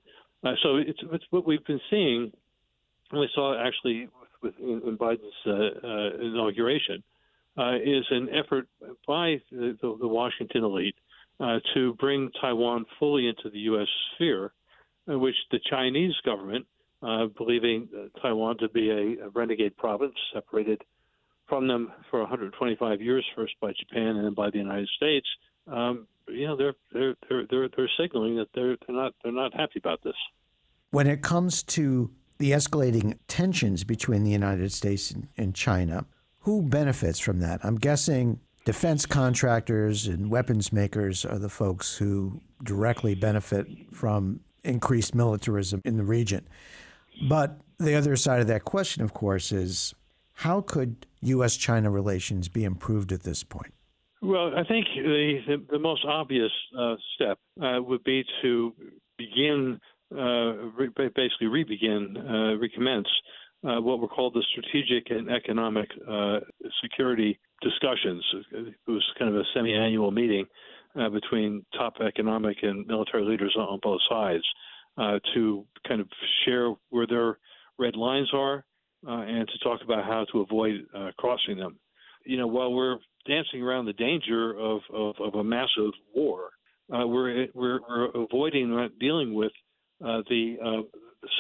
so 0.62 0.76
it's, 0.76 1.00
it's 1.12 1.24
what 1.30 1.46
we've 1.46 1.64
been 1.64 1.80
seeing. 1.90 2.32
We 3.12 3.28
saw 3.34 3.56
actually 3.64 4.08
with, 4.42 4.54
in, 4.58 4.82
in 4.86 4.98
Biden's 4.98 6.20
inauguration 6.20 7.02
uh, 7.58 7.76
is 7.76 8.04
an 8.10 8.28
effort 8.34 8.68
by 9.06 9.40
the, 9.50 9.76
the, 9.80 9.96
the 10.00 10.08
Washington 10.08 10.64
elite 10.64 10.96
uh, 11.40 11.58
to 11.74 11.94
bring 11.94 12.30
Taiwan 12.40 12.84
fully 12.98 13.28
into 13.28 13.50
the 13.50 13.58
U.S. 13.60 13.88
sphere, 14.14 14.52
which 15.06 15.36
the 15.50 15.60
Chinese 15.70 16.14
government, 16.24 16.66
uh, 17.02 17.26
believing 17.36 17.88
Taiwan 18.20 18.58
to 18.58 18.68
be 18.68 18.90
a, 18.90 19.26
a, 19.26 19.28
renegade 19.30 19.76
province 19.76 20.14
separated 20.32 20.82
from 21.48 21.68
them 21.68 21.92
for 22.10 22.20
125 22.20 23.00
years, 23.00 23.24
first 23.36 23.54
by 23.60 23.72
Japan 23.78 24.16
and 24.16 24.24
then 24.24 24.34
by 24.34 24.50
the 24.50 24.58
United 24.58 24.88
States, 24.96 25.26
um, 25.68 26.06
you 26.28 26.46
know, 26.46 26.56
they're 26.56 26.74
they're 26.92 27.14
they're 27.28 27.46
they're, 27.48 27.68
they're 27.76 27.90
signaling 27.98 28.36
that 28.36 28.48
they're 28.54 28.76
they're 28.86 28.96
not 28.96 29.14
they're 29.22 29.32
not 29.32 29.54
happy 29.54 29.78
about 29.78 30.02
this. 30.02 30.16
When 30.90 31.06
it 31.06 31.22
comes 31.22 31.62
to 31.64 32.10
the 32.38 32.52
escalating 32.52 33.18
tensions 33.28 33.84
between 33.84 34.24
the 34.24 34.30
United 34.30 34.72
States 34.72 35.10
and, 35.10 35.28
and 35.36 35.54
China, 35.54 36.06
who 36.40 36.62
benefits 36.62 37.18
from 37.18 37.40
that? 37.40 37.60
I'm 37.64 37.76
guessing 37.76 38.40
defense 38.64 39.06
contractors 39.06 40.06
and 40.06 40.30
weapons 40.30 40.72
makers 40.72 41.24
are 41.24 41.38
the 41.38 41.48
folks 41.48 41.96
who 41.96 42.40
directly 42.62 43.14
benefit 43.14 43.66
from 43.92 44.40
increased 44.66 45.14
militarism 45.14 45.80
in 45.84 45.96
the 45.96 46.04
region. 46.04 46.46
But 47.28 47.60
the 47.78 47.94
other 47.94 48.16
side 48.16 48.40
of 48.40 48.46
that 48.48 48.64
question, 48.64 49.02
of 49.02 49.14
course, 49.14 49.52
is 49.52 49.94
how 50.34 50.60
could 50.60 51.06
U.S. 51.22 51.56
China 51.56 51.90
relations 51.90 52.48
be 52.48 52.64
improved 52.64 53.12
at 53.12 53.22
this 53.22 53.42
point? 53.42 53.72
Well, 54.22 54.52
I 54.56 54.64
think 54.64 54.86
the, 54.94 55.38
the, 55.46 55.64
the 55.72 55.78
most 55.78 56.04
obvious 56.04 56.50
uh, 56.78 56.96
step 57.14 57.38
uh, 57.62 57.82
would 57.82 58.02
be 58.04 58.24
to 58.42 58.72
begin, 59.18 59.78
uh, 60.14 60.70
re- 60.76 60.90
basically, 61.14 61.46
re 61.46 61.64
begin, 61.64 62.16
uh, 62.16 62.56
recommence 62.58 63.08
uh, 63.64 63.80
what 63.80 64.00
were 64.00 64.08
called 64.08 64.34
the 64.34 64.44
strategic 64.50 65.10
and 65.10 65.30
economic 65.30 65.88
uh, 66.08 66.40
security 66.82 67.38
discussions. 67.62 68.24
It 68.52 68.74
was 68.86 69.04
kind 69.18 69.34
of 69.34 69.40
a 69.40 69.44
semi-annual 69.54 70.10
meeting 70.10 70.46
uh, 70.98 71.08
between 71.08 71.64
top 71.76 71.94
economic 72.06 72.58
and 72.62 72.86
military 72.86 73.24
leaders 73.24 73.54
on, 73.58 73.78
both 73.82 74.00
sides 74.08 74.44
uh, 74.98 75.18
to 75.34 75.64
kind 75.86 76.00
of 76.00 76.08
share 76.44 76.72
where 76.90 77.06
their 77.06 77.38
red 77.78 77.96
lines 77.96 78.30
are 78.32 78.64
uh, 79.06 79.20
and 79.20 79.48
to 79.48 79.58
talk 79.62 79.80
about 79.82 80.04
how 80.04 80.24
to 80.32 80.40
avoid 80.40 80.86
uh, 80.94 81.10
crossing 81.18 81.58
them. 81.58 81.78
You 82.24 82.38
know, 82.38 82.46
while 82.46 82.72
we're 82.72 82.96
dancing 83.26 83.62
around 83.62 83.86
the 83.86 83.92
danger 83.92 84.56
of, 84.58 84.80
of, 84.92 85.14
of 85.20 85.34
a 85.34 85.44
massive 85.44 85.92
war, 86.14 86.50
we're, 86.88 87.46
we're, 87.54 87.80
we're 87.88 88.10
avoiding 88.14 88.88
dealing 88.98 89.34
with 89.34 89.52
the, 90.00 90.84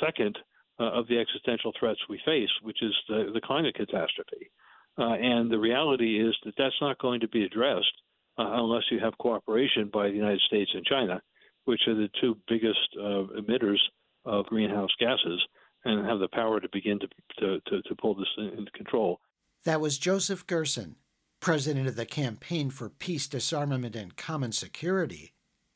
second 0.02 0.36
uh, 0.78 0.84
of 0.92 1.06
the 1.08 1.18
existential 1.18 1.72
threats 1.78 2.00
we 2.08 2.20
face, 2.24 2.50
which 2.62 2.82
is 2.82 2.94
the, 3.08 3.30
the 3.32 3.40
climate 3.40 3.74
catastrophe. 3.74 4.50
Uh, 4.98 5.14
and 5.14 5.50
the 5.50 5.58
reality 5.58 6.20
is 6.20 6.34
that 6.44 6.54
that's 6.56 6.80
not 6.80 6.98
going 6.98 7.20
to 7.20 7.28
be 7.28 7.44
addressed 7.44 7.92
uh, 8.38 8.48
unless 8.52 8.84
you 8.90 8.98
have 9.00 9.16
cooperation 9.18 9.90
by 9.92 10.08
the 10.08 10.14
United 10.14 10.40
States 10.46 10.70
and 10.74 10.84
China, 10.84 11.20
which 11.64 11.80
are 11.86 11.94
the 11.94 12.08
two 12.20 12.36
biggest 12.48 12.78
uh, 12.98 13.24
emitters 13.40 13.78
of 14.24 14.46
greenhouse 14.46 14.90
gases 14.98 15.40
and 15.84 16.06
have 16.06 16.18
the 16.18 16.28
power 16.28 16.60
to 16.60 16.68
begin 16.72 16.98
to, 16.98 17.08
to, 17.38 17.60
to, 17.68 17.82
to 17.82 17.94
pull 17.96 18.14
this 18.14 18.28
into 18.38 18.70
control. 18.72 19.20
That 19.64 19.80
was 19.80 19.98
Joseph 19.98 20.46
Gerson, 20.46 20.96
president 21.40 21.86
of 21.86 21.96
the 21.96 22.06
Campaign 22.06 22.70
for 22.70 22.88
Peace, 22.88 23.26
Disarmament, 23.28 23.94
and 23.94 24.16
Common 24.16 24.52
Security, 24.52 25.32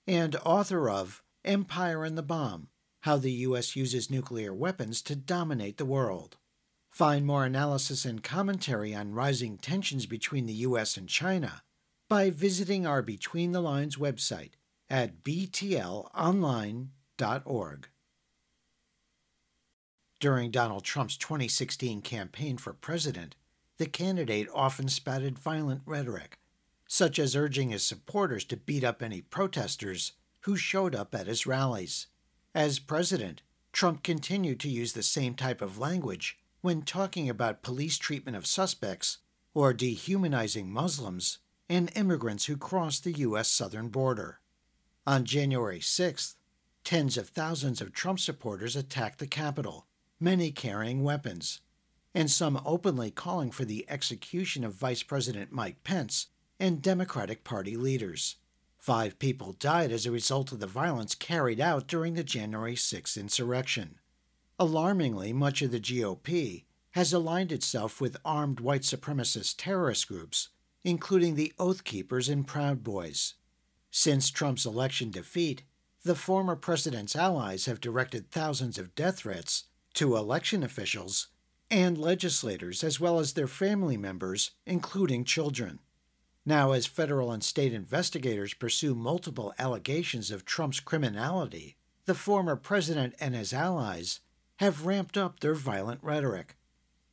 and 0.07 0.37
author 0.45 0.91
of 0.91 1.23
Empire 1.45 2.05
and 2.05 2.19
the 2.19 2.23
Bomb 2.23 2.69
how 3.05 3.17
the 3.17 3.33
U.S. 3.33 3.77
uses 3.77 4.11
nuclear 4.11 4.53
weapons 4.53 5.01
to 5.03 5.17
dominate 5.17 5.79
the 5.79 5.87
world. 5.87 6.37
Find 6.91 7.25
more 7.25 7.45
analysis 7.45 8.05
and 8.05 8.23
commentary 8.23 8.95
on 8.95 9.15
rising 9.15 9.57
tensions 9.57 10.07
between 10.07 10.47
the 10.47 10.53
U.S. 10.55 10.97
and 10.97 11.09
China 11.09 11.63
by 12.11 12.29
visiting 12.29 12.85
our 12.85 13.01
Between 13.03 13.53
the 13.53 13.61
Lines 13.61 13.95
website 13.95 14.55
at 14.91 15.23
btlonline.org. 15.23 17.89
During 20.19 20.51
Donald 20.51 20.83
Trump's 20.83 21.17
2016 21.17 22.03
campaign 22.03 22.59
for 22.59 22.73
president, 22.73 23.37
the 23.79 23.87
candidate 23.87 24.49
often 24.53 24.89
spouted 24.89 25.39
violent 25.39 25.83
rhetoric, 25.87 26.41
such 26.89 27.21
as 27.21 27.37
urging 27.37 27.71
his 27.71 27.85
supporters 27.85 28.45
to 28.47 28.57
beat 28.57 28.83
up 28.83 29.05
any 29.05 29.21
protesters 29.21 30.15
who 30.41 30.57
showed 30.57 30.97
up 30.97 31.15
at 31.15 31.29
his 31.29 31.47
rallies. 31.47 32.09
As 32.57 32.81
president, 32.81 33.43
Trump 33.73 34.03
continued 34.03 34.59
to 34.61 34.69
use 34.69 34.95
the 34.95 35.05
same 35.05 35.35
type 35.35 35.63
of 35.63 35.79
language 35.79 36.41
when 36.61 36.83
talking 36.83 37.31
about 37.31 37.63
police 37.63 37.99
treatment 37.99 38.37
of 38.37 38.49
suspects 38.49 39.19
or 39.55 39.73
dehumanizing 39.73 40.69
Muslims 40.69 41.39
and 41.71 41.93
immigrants 41.95 42.47
who 42.47 42.57
crossed 42.57 43.05
the 43.05 43.13
U.S. 43.13 43.47
southern 43.47 43.89
border. 43.89 44.41
On 45.07 45.25
January 45.25 45.79
6th, 45.79 46.35
tens 46.83 47.17
of 47.17 47.29
thousands 47.29 47.81
of 47.81 47.93
Trump 47.93 48.19
supporters 48.19 48.75
attacked 48.75 49.21
the 49.21 49.27
Capitol, 49.29 49.87
many 50.19 50.51
carrying 50.51 51.05
weapons, 51.05 51.61
and 52.13 52.29
some 52.29 52.61
openly 52.67 53.13
calling 53.13 53.53
for 53.53 53.65
the 53.65 53.89
execution 53.89 54.65
of 54.65 54.75
Vice 54.75 55.05
President 55.05 55.53
Mike 55.53 55.85
Pence 55.85 56.27
and 56.59 56.83
Democratic 56.83 57.45
Party 57.45 57.77
leaders. 57.77 58.37
Five 58.77 59.21
people 59.21 59.53
died 59.53 59.93
as 59.93 60.07
a 60.07 60.11
result 60.11 60.51
of 60.51 60.59
the 60.59 60.67
violence 60.67 61.15
carried 61.15 61.61
out 61.61 61.87
during 61.87 62.15
the 62.15 62.25
January 62.25 62.75
6 62.75 63.17
insurrection. 63.17 64.01
Alarmingly, 64.59 65.33
much 65.33 65.63
of 65.63 65.71
the 65.71 65.79
GOP 65.79 66.65
has 66.93 67.13
aligned 67.13 67.53
itself 67.53 68.01
with 68.01 68.17
armed 68.25 68.59
white 68.59 68.83
supremacist 68.83 69.55
terrorist 69.57 70.09
groups, 70.09 70.49
including 70.85 71.35
the 71.35 71.53
Oath 71.59 71.85
Keepers 71.85 72.29
and 72.29 72.47
Proud 72.47 72.83
Boys. 72.83 73.35
Since 73.91 74.31
Trump's 74.31 74.65
election 74.65 75.11
defeat, 75.11 75.63
the 76.03 76.15
former 76.15 76.57
president's 76.57 77.15
allies 77.15 77.67
have 77.67 77.81
directed 77.81 78.31
thousands 78.31 78.79
of 78.79 78.95
death 78.95 79.19
threats 79.19 79.65
to 79.95 80.17
election 80.17 80.63
officials 80.63 81.29
and 81.71 81.99
legislators, 81.99 82.83
as 82.83 82.99
well 82.99 83.19
as 83.19 83.33
their 83.33 83.47
family 83.47 83.97
members, 83.97 84.53
including 84.67 85.25
children. 85.25 85.79
Now, 86.47 86.73
as 86.73 86.87
federal 86.87 87.31
and 87.33 87.45
state 87.45 87.73
investigators 87.73 88.55
pursue 88.55 88.95
multiple 88.95 89.53
allegations 89.59 90.31
of 90.31 90.45
Trump's 90.45 90.81
criminality, 90.81 91.77
the 92.07 92.15
former 92.15 92.57
president 92.57 93.15
and 93.21 93.35
his 93.35 93.53
allies 93.53 94.21
have 94.57 94.87
ramped 94.87 95.17
up 95.17 95.41
their 95.41 95.55
violent 95.55 96.03
rhetoric. 96.03 96.57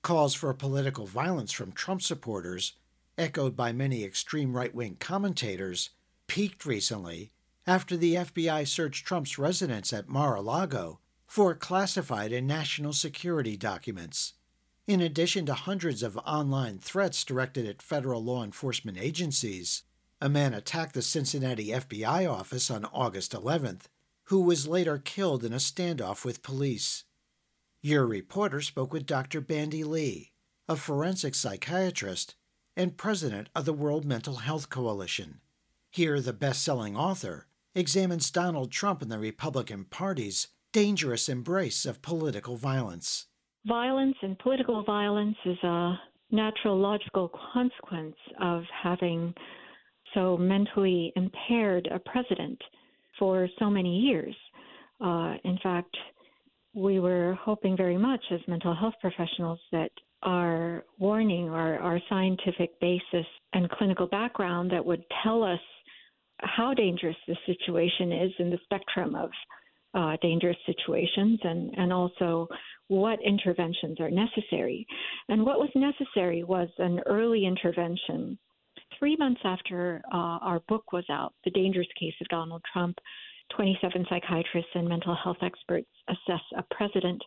Calls 0.02 0.34
for 0.34 0.54
political 0.54 1.06
violence 1.06 1.52
from 1.52 1.72
Trump 1.72 2.02
supporters, 2.02 2.74
echoed 3.18 3.56
by 3.56 3.72
many 3.72 4.04
extreme 4.04 4.56
right 4.56 4.74
wing 4.74 4.96
commentators, 5.00 5.90
peaked 6.28 6.66
recently 6.66 7.32
after 7.66 7.98
the 7.98 8.16
FBI 8.16 8.68
searched 8.68 9.06
Trump's 9.06 9.38
residence 9.38 9.92
at 9.92 10.08
Mar 10.08 10.36
a 10.36 10.42
Lago 10.42 11.00
for 11.26 11.54
classified 11.54 12.32
and 12.32 12.48
national 12.48 12.94
security 12.94 13.58
documents. 13.58 14.34
In 14.88 15.02
addition 15.02 15.46
to 15.48 15.54
hundreds 15.54 16.02
of 16.02 16.18
online 16.18 16.80
threats 16.80 17.26
directed 17.26 17.68
at 17.68 17.82
federal 17.82 18.24
law 18.24 18.44
enforcement 18.44 18.98
agencies, 18.98 19.84
a 20.22 20.30
man 20.30 20.54
attacked 20.54 20.94
the 20.94 21.02
Cincinnati 21.02 21.68
FBI 21.68 22.32
office 22.32 22.72
on 22.72 22.86
August 22.86 23.34
11th, 23.34 23.84
who 24.26 24.42
was 24.42 24.68
later 24.68 24.98
killed 24.98 25.44
in 25.44 25.52
a 25.52 25.58
standoff 25.58 26.24
with 26.24 26.42
police. 26.42 27.04
Your 27.82 28.06
reporter 28.06 28.62
spoke 28.62 28.94
with 28.94 29.06
Dr. 29.06 29.42
Bandy 29.42 29.84
Lee, 29.84 30.32
a 30.70 30.76
forensic 30.78 31.36
psychiatrist 31.36 32.36
and 32.78 32.96
president 32.96 33.50
of 33.56 33.66
the 33.66 33.74
World 33.74 34.06
Mental 34.06 34.36
Health 34.36 34.70
Coalition. 34.70 35.42
Here, 35.90 36.22
the 36.22 36.32
best 36.32 36.64
selling 36.64 36.96
author 36.96 37.48
examines 37.76 38.32
Donald 38.32 38.72
Trump 38.72 39.02
and 39.02 39.12
the 39.12 39.20
Republican 39.20 39.86
Party's 39.86 40.48
dangerous 40.72 41.28
embrace 41.28 41.86
of 41.86 42.02
political 42.02 42.56
violence. 42.56 43.26
Violence 43.66 44.16
and 44.22 44.38
political 44.40 44.84
violence 44.84 45.36
is 45.44 45.58
a 45.64 46.00
natural 46.32 46.78
logical 46.78 47.32
consequence 47.54 48.16
of 48.40 48.64
having 48.84 49.34
so 50.14 50.38
mentally 50.38 51.12
impaired 51.16 51.88
a 51.92 52.00
president 52.00 52.62
for 53.18 53.50
so 53.60 53.70
many 53.70 53.98
years. 53.98 54.36
Uh, 55.02 55.34
in 55.44 55.58
fact, 55.64 55.98
we 56.74 57.00
were 57.00 57.38
hoping 57.42 57.76
very 57.76 57.98
much 57.98 58.24
as 58.32 58.40
mental 58.48 58.76
health 58.76 58.94
professionals 59.02 59.60
that 59.72 59.92
our 60.24 60.84
warning, 60.98 61.50
our, 61.50 61.78
our 61.80 62.00
scientific 62.10 62.80
basis 62.80 63.26
and 63.54 63.70
clinical 63.72 64.08
background 64.08 64.72
that 64.72 64.86
would 64.86 65.04
tell 65.24 65.44
us 65.44 65.60
how 66.40 66.74
dangerous 66.74 67.16
the 67.28 67.36
situation 67.46 68.12
is 68.12 68.32
in 68.40 68.50
the 68.50 68.60
spectrum 68.64 69.16
of 69.16 69.30
uh, 69.94 70.18
dangerous 70.22 70.58
situations 70.66 71.40
and, 71.44 71.74
and 71.78 71.92
also 71.92 72.48
what 72.88 73.20
interventions 73.26 74.00
are 74.00 74.12
necessary. 74.12 74.86
And 75.30 75.46
what 75.46 75.60
was 75.60 75.70
necessary 75.76 76.44
was 76.44 76.70
an 76.78 77.00
early 77.06 77.46
intervention. 77.46 78.38
Three 79.00 79.16
months 79.18 79.42
after 79.44 80.02
uh, 80.14 80.40
our 80.42 80.62
book 80.68 80.92
was 80.94 81.06
out, 81.10 81.34
The 81.44 81.52
Dangerous 81.52 81.88
Case 82.00 82.14
of 82.22 82.28
Donald 82.28 82.62
Trump, 82.72 82.98
27 83.56 84.06
psychiatrists 84.10 84.72
and 84.76 84.88
mental 84.88 85.16
health 85.16 85.38
experts 85.42 85.90
assess 86.10 86.42
a 86.58 86.64
president. 86.72 87.22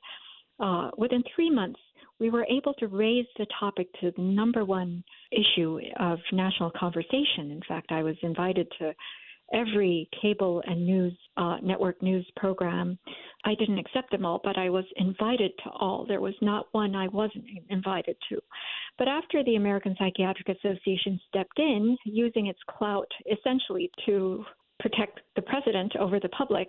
Uh, 0.59 0.90
within 0.99 1.23
three 1.35 1.50
months, 1.50 1.80
we 2.20 2.30
were 2.30 2.46
able 2.50 2.74
to 2.74 2.86
raise 2.86 3.26
the 3.38 3.46
topic 3.58 3.88
to 4.00 4.12
the 4.16 4.22
number 4.22 4.64
one 4.64 5.02
issue 5.32 5.80
of 5.98 6.18
national 6.32 6.70
conversation. 6.78 7.50
In 7.50 7.62
fact, 7.66 7.90
I 7.90 8.02
was 8.02 8.16
invited 8.22 8.68
to 8.78 8.92
every 9.52 10.08
cable 10.22 10.62
and 10.66 10.86
news 10.86 11.16
uh, 11.36 11.56
network 11.62 12.00
news 12.02 12.26
program. 12.36 12.98
I 13.44 13.54
didn't 13.56 13.78
accept 13.78 14.10
them 14.10 14.24
all, 14.24 14.40
but 14.44 14.56
I 14.56 14.70
was 14.70 14.84
invited 14.96 15.52
to 15.64 15.70
all. 15.70 16.04
There 16.06 16.20
was 16.20 16.34
not 16.40 16.66
one 16.72 16.94
I 16.94 17.08
wasn't 17.08 17.46
invited 17.68 18.16
to. 18.28 18.38
But 18.98 19.08
after 19.08 19.42
the 19.42 19.56
American 19.56 19.96
Psychiatric 19.98 20.48
Association 20.48 21.18
stepped 21.28 21.58
in, 21.58 21.96
using 22.04 22.46
its 22.46 22.60
clout 22.68 23.10
essentially 23.30 23.90
to 24.06 24.44
protect 24.78 25.20
the 25.36 25.42
president 25.42 25.96
over 25.96 26.20
the 26.20 26.28
public 26.30 26.68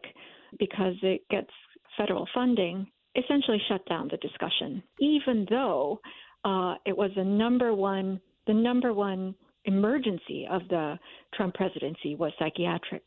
because 0.59 0.95
it 1.01 1.21
gets 1.29 1.49
federal 1.97 2.27
funding, 2.33 2.87
essentially 3.15 3.61
shut 3.67 3.85
down 3.87 4.09
the 4.09 4.17
discussion, 4.17 4.81
even 4.99 5.45
though 5.49 5.99
uh, 6.45 6.75
it 6.85 6.95
was 6.95 7.11
the 7.15 7.23
number 7.23 7.73
one, 7.73 8.19
the 8.47 8.53
number 8.53 8.93
one 8.93 9.35
emergency 9.65 10.47
of 10.49 10.61
the 10.69 10.97
Trump 11.35 11.53
presidency 11.53 12.15
was 12.15 12.31
psychiatric. 12.39 13.03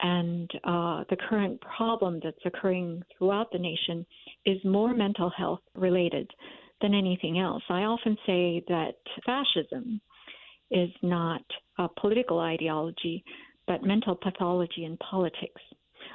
And 0.00 0.50
uh, 0.64 1.04
the 1.08 1.16
current 1.28 1.60
problem 1.76 2.20
that's 2.22 2.36
occurring 2.44 3.02
throughout 3.16 3.50
the 3.50 3.58
nation 3.58 4.06
is 4.44 4.58
more 4.64 4.94
mental 4.94 5.30
health 5.36 5.60
related 5.74 6.30
than 6.82 6.94
anything 6.94 7.38
else. 7.38 7.62
I 7.70 7.82
often 7.82 8.16
say 8.26 8.62
that 8.68 8.94
fascism 9.24 10.00
is 10.70 10.90
not 11.02 11.42
a 11.78 11.88
political 12.00 12.40
ideology, 12.40 13.24
but 13.66 13.82
mental 13.82 14.14
pathology 14.14 14.84
in 14.84 14.96
politics. 14.98 15.60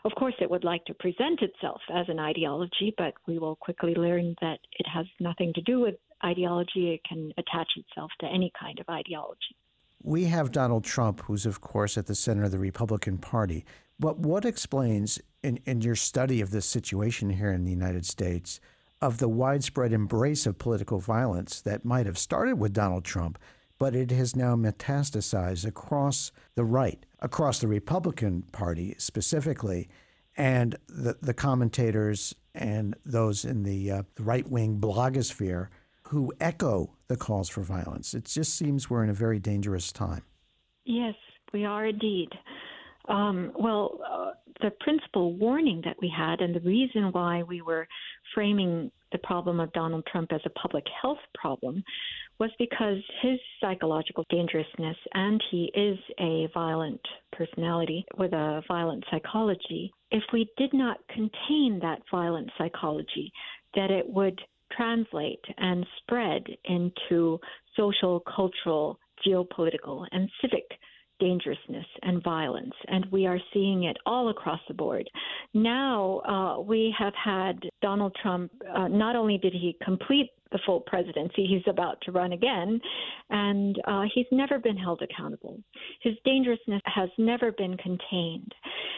Of 0.03 0.13
course, 0.15 0.33
it 0.41 0.49
would 0.49 0.63
like 0.63 0.83
to 0.85 0.93
present 0.95 1.41
itself 1.41 1.81
as 1.93 2.09
an 2.09 2.19
ideology, 2.19 2.93
but 2.97 3.13
we 3.27 3.37
will 3.37 3.55
quickly 3.55 3.93
learn 3.93 4.35
that 4.41 4.59
it 4.79 4.87
has 4.87 5.05
nothing 5.19 5.53
to 5.53 5.61
do 5.61 5.79
with 5.79 5.95
ideology. 6.25 6.93
It 6.93 7.01
can 7.07 7.31
attach 7.37 7.69
itself 7.75 8.09
to 8.21 8.25
any 8.25 8.51
kind 8.59 8.79
of 8.79 8.89
ideology. 8.89 9.55
We 10.01 10.23
have 10.25 10.51
Donald 10.51 10.83
Trump, 10.83 11.21
who's, 11.21 11.45
of 11.45 11.61
course, 11.61 11.97
at 11.97 12.07
the 12.07 12.15
center 12.15 12.45
of 12.45 12.51
the 12.51 12.57
Republican 12.57 13.19
Party. 13.19 13.63
But 13.99 14.17
what 14.17 14.45
explains, 14.45 15.19
in, 15.43 15.59
in 15.65 15.81
your 15.81 15.95
study 15.95 16.41
of 16.41 16.49
this 16.49 16.65
situation 16.65 17.29
here 17.29 17.51
in 17.51 17.65
the 17.65 17.71
United 17.71 18.07
States, 18.07 18.59
of 18.99 19.19
the 19.19 19.29
widespread 19.29 19.93
embrace 19.93 20.47
of 20.47 20.57
political 20.57 20.99
violence 20.99 21.61
that 21.61 21.85
might 21.85 22.07
have 22.07 22.17
started 22.17 22.57
with 22.57 22.73
Donald 22.73 23.03
Trump, 23.03 23.37
but 23.77 23.95
it 23.95 24.11
has 24.11 24.35
now 24.35 24.55
metastasized 24.55 25.65
across 25.65 26.31
the 26.55 26.63
right, 26.63 27.05
across 27.21 27.59
the 27.59 27.67
Republican 27.67 28.43
Party 28.51 28.95
specifically, 28.97 29.89
and 30.37 30.75
the, 30.87 31.17
the 31.21 31.33
commentators 31.33 32.33
and 32.55 32.95
those 33.05 33.45
in 33.45 33.63
the, 33.63 33.91
uh, 33.91 34.03
the 34.15 34.23
right 34.23 34.49
wing 34.49 34.79
blogosphere 34.79 35.67
who 36.03 36.33
echo 36.39 36.93
the 37.07 37.15
calls 37.15 37.47
for 37.49 37.61
violence. 37.61 38.13
It 38.13 38.25
just 38.25 38.55
seems 38.55 38.89
we're 38.89 39.03
in 39.03 39.09
a 39.09 39.13
very 39.13 39.39
dangerous 39.39 39.91
time. 39.91 40.23
Yes, 40.85 41.15
we 41.53 41.63
are 41.63 41.85
indeed. 41.85 42.29
Um, 43.07 43.51
well, 43.57 43.99
uh, 44.09 44.31
the 44.61 44.71
principal 44.79 45.33
warning 45.33 45.81
that 45.85 45.97
we 46.01 46.11
had, 46.15 46.41
and 46.41 46.55
the 46.55 46.59
reason 46.61 47.11
why 47.11 47.43
we 47.43 47.61
were 47.61 47.87
framing 48.33 48.91
the 49.11 49.17
problem 49.19 49.59
of 49.59 49.73
Donald 49.73 50.05
Trump 50.11 50.31
as 50.31 50.41
a 50.45 50.49
public 50.51 50.85
health 51.01 51.19
problem, 51.33 51.83
was 52.39 52.49
because 52.57 52.97
his 53.21 53.39
psychological 53.59 54.25
dangerousness, 54.29 54.97
and 55.13 55.43
he 55.51 55.71
is 55.75 55.97
a 56.19 56.47
violent 56.53 57.01
personality 57.33 58.05
with 58.17 58.33
a 58.33 58.61
violent 58.67 59.03
psychology. 59.11 59.91
If 60.11 60.23
we 60.31 60.49
did 60.57 60.73
not 60.73 60.97
contain 61.09 61.79
that 61.81 62.01
violent 62.09 62.49
psychology, 62.57 63.31
that 63.75 63.91
it 63.91 64.07
would 64.07 64.39
translate 64.71 65.43
and 65.57 65.85
spread 65.97 66.43
into 66.65 67.39
social, 67.75 68.21
cultural, 68.21 68.99
geopolitical, 69.25 70.05
and 70.11 70.29
civic 70.41 70.65
dangerousness 71.21 71.85
and 72.01 72.21
violence. 72.23 72.73
And 72.87 73.05
we 73.11 73.25
are 73.27 73.39
seeing 73.53 73.83
it 73.83 73.95
all 74.05 74.29
across 74.29 74.59
the 74.67 74.73
board. 74.73 75.09
Now 75.53 76.19
uh, 76.27 76.61
we 76.61 76.93
have 76.97 77.13
had 77.13 77.59
Donald 77.81 78.13
Trump, 78.21 78.51
uh, 78.75 78.89
not 78.89 79.15
only 79.15 79.37
did 79.37 79.53
he 79.53 79.77
complete 79.81 80.31
the 80.51 80.59
full 80.65 80.81
presidency, 80.81 81.45
he's 81.47 81.63
about 81.67 81.97
to 82.01 82.11
run 82.11 82.33
again, 82.33 82.79
and 83.29 83.77
uh, 83.87 84.03
he's 84.13 84.25
never 84.33 84.59
been 84.59 84.75
held 84.75 85.01
accountable. 85.01 85.57
His 86.01 86.15
dangerousness 86.25 86.81
has 86.85 87.09
never 87.17 87.53
been 87.53 87.77
contained. 87.77 88.51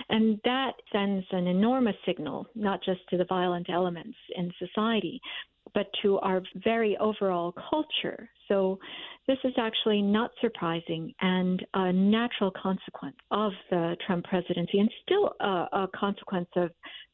And 0.10 0.40
that 0.46 0.72
sends 0.92 1.26
an 1.32 1.46
enormous 1.46 1.96
signal, 2.08 2.48
not 2.56 2.80
just 2.84 3.02
to 3.10 3.18
the 3.18 3.26
violent 3.26 3.70
elements 3.70 4.18
in 4.36 4.52
society, 4.58 5.22
but 5.74 5.88
to 6.02 6.20
our 6.20 6.42
very 6.64 6.98
overall 6.98 7.54
culture. 7.70 8.30
So 8.48 8.80
this 9.28 9.38
is 9.44 9.54
actually 9.58 10.02
not 10.02 10.32
surprising 10.42 11.14
and 11.22 11.66
a 11.74 11.94
natural 11.94 12.52
consequence 12.52 13.16
of 13.32 13.52
the 13.70 13.96
Trump 14.06 14.26
presidency 14.26 14.80
and 14.80 14.90
still 15.04 15.34
a, 15.40 15.68
a 15.72 15.90
consequence 15.96 16.50
of 16.56 16.72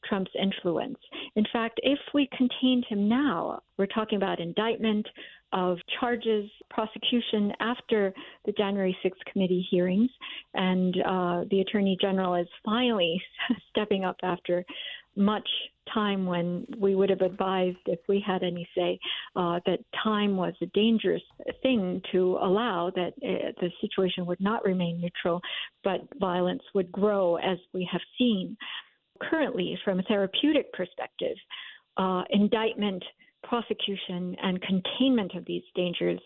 Trump's 0.07 0.31
influence. 0.41 0.97
In 1.35 1.45
fact, 1.51 1.79
if 1.83 1.99
we 2.13 2.27
contained 2.35 2.85
him 2.89 3.07
now, 3.07 3.61
we're 3.77 3.85
talking 3.85 4.17
about 4.17 4.39
indictment 4.39 5.05
of 5.51 5.77
charges, 5.99 6.49
prosecution 6.69 7.51
after 7.59 8.13
the 8.45 8.51
January 8.53 8.95
6th 9.03 9.31
committee 9.31 9.65
hearings, 9.69 10.09
and 10.53 10.95
uh, 11.05 11.43
the 11.49 11.61
Attorney 11.61 11.97
General 11.99 12.35
is 12.35 12.47
finally 12.63 13.21
stepping 13.69 14.05
up 14.05 14.17
after 14.23 14.63
much 15.15 15.47
time 15.93 16.25
when 16.25 16.65
we 16.77 16.95
would 16.95 17.09
have 17.09 17.21
advised, 17.21 17.77
if 17.85 17.99
we 18.07 18.23
had 18.25 18.43
any 18.43 18.67
say, 18.75 18.99
uh, 19.35 19.59
that 19.65 19.79
time 20.03 20.37
was 20.37 20.53
a 20.61 20.67
dangerous 20.67 21.21
thing 21.61 22.01
to 22.11 22.37
allow, 22.41 22.91
that 22.95 23.13
uh, 23.23 23.51
the 23.59 23.69
situation 23.81 24.25
would 24.25 24.39
not 24.39 24.63
remain 24.63 25.01
neutral, 25.01 25.41
but 25.83 26.01
violence 26.19 26.61
would 26.73 26.91
grow 26.91 27.37
as 27.37 27.57
we 27.73 27.87
have 27.91 28.01
seen. 28.17 28.55
Currently, 29.29 29.77
from 29.83 29.99
a 29.99 30.03
therapeutic 30.03 30.71
perspective, 30.73 31.35
uh, 31.97 32.23
indictment, 32.29 33.03
prosecution, 33.43 34.35
and 34.41 34.61
containment 34.61 35.35
of 35.35 35.45
these 35.45 35.63
dangers 35.75 36.19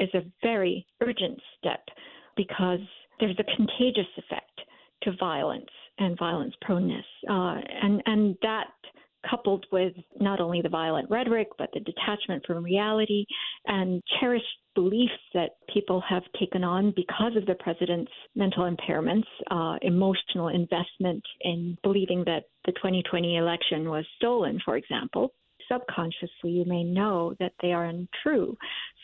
is 0.00 0.08
a 0.14 0.24
very 0.42 0.86
urgent 1.00 1.40
step 1.58 1.82
because 2.36 2.80
there's 3.20 3.38
a 3.38 3.56
contagious 3.56 4.10
effect 4.18 4.60
to 5.02 5.12
violence 5.18 5.70
and 5.98 6.18
violence 6.18 6.54
proneness. 6.62 7.04
Uh, 7.28 7.60
and, 7.82 8.02
and 8.06 8.36
that 8.42 8.66
coupled 9.28 9.66
with 9.72 9.92
not 10.20 10.40
only 10.40 10.60
the 10.62 10.68
violent 10.68 11.08
rhetoric, 11.10 11.48
but 11.58 11.70
the 11.72 11.80
detachment 11.80 12.44
from 12.46 12.64
reality 12.64 13.24
and 13.66 14.02
cherished 14.20 14.44
beliefs 14.74 15.12
that 15.32 15.50
people 15.72 16.02
have 16.08 16.22
taken 16.38 16.64
on 16.64 16.92
because 16.96 17.36
of 17.36 17.46
the 17.46 17.54
president's 17.56 18.10
mental 18.34 18.70
impairments, 18.70 19.24
uh, 19.50 19.78
emotional 19.82 20.48
investment 20.48 21.22
in 21.42 21.76
believing 21.82 22.24
that 22.26 22.44
the 22.66 22.72
2020 22.72 23.36
election 23.36 23.88
was 23.88 24.04
stolen, 24.16 24.58
for 24.64 24.76
example. 24.76 25.32
Subconsciously, 25.70 26.50
you 26.50 26.64
may 26.66 26.84
know 26.84 27.34
that 27.40 27.52
they 27.62 27.72
are 27.72 27.86
untrue. 27.86 28.54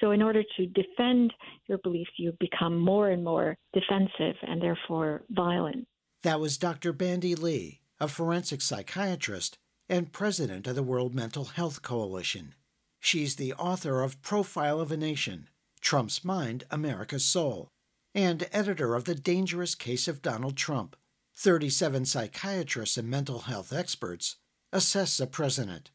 So, 0.00 0.10
in 0.10 0.20
order 0.20 0.42
to 0.56 0.66
defend 0.66 1.32
your 1.68 1.78
beliefs, 1.78 2.10
you 2.18 2.36
become 2.38 2.78
more 2.78 3.10
and 3.10 3.24
more 3.24 3.56
defensive 3.72 4.36
and 4.42 4.60
therefore 4.60 5.22
violent. 5.30 5.86
That 6.22 6.40
was 6.40 6.58
Dr. 6.58 6.92
Bandy 6.92 7.34
Lee, 7.34 7.80
a 7.98 8.06
forensic 8.06 8.60
psychiatrist 8.60 9.56
and 9.88 10.12
president 10.12 10.66
of 10.66 10.76
the 10.76 10.82
World 10.82 11.14
Mental 11.14 11.46
Health 11.46 11.80
Coalition. 11.80 12.54
She's 13.00 13.36
the 13.36 13.54
author 13.54 14.02
of 14.02 14.20
Profile 14.20 14.80
of 14.80 14.92
a 14.92 14.98
Nation 14.98 15.48
Trump's 15.80 16.22
Mind, 16.22 16.64
America's 16.70 17.24
Soul, 17.24 17.70
and 18.14 18.46
editor 18.52 18.94
of 18.94 19.04
The 19.04 19.14
Dangerous 19.14 19.74
Case 19.74 20.08
of 20.08 20.20
Donald 20.20 20.58
Trump. 20.58 20.94
37 21.36 22.04
psychiatrists 22.04 22.98
and 22.98 23.08
mental 23.08 23.40
health 23.40 23.72
experts 23.72 24.36
assess 24.74 25.16
the 25.16 25.26
president. 25.26 25.90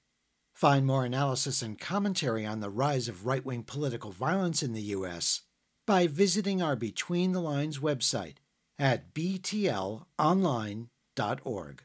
Find 0.54 0.88
more 0.88 1.06
analysis 1.06 1.62
and 1.62 1.78
commentary 1.80 2.48
on 2.48 2.62
the 2.62 2.72
rise 2.72 3.08
of 3.08 3.28
right 3.28 3.46
wing 3.46 3.62
political 3.62 4.12
violence 4.12 4.64
in 4.64 4.74
the 4.74 4.82
U.S. 4.82 5.42
by 5.86 6.08
visiting 6.08 6.64
our 6.64 6.76
Between 6.76 7.32
the 7.32 7.42
Lines 7.42 7.78
website 7.78 8.38
at 8.78 9.14
btlonline.org. 9.14 11.82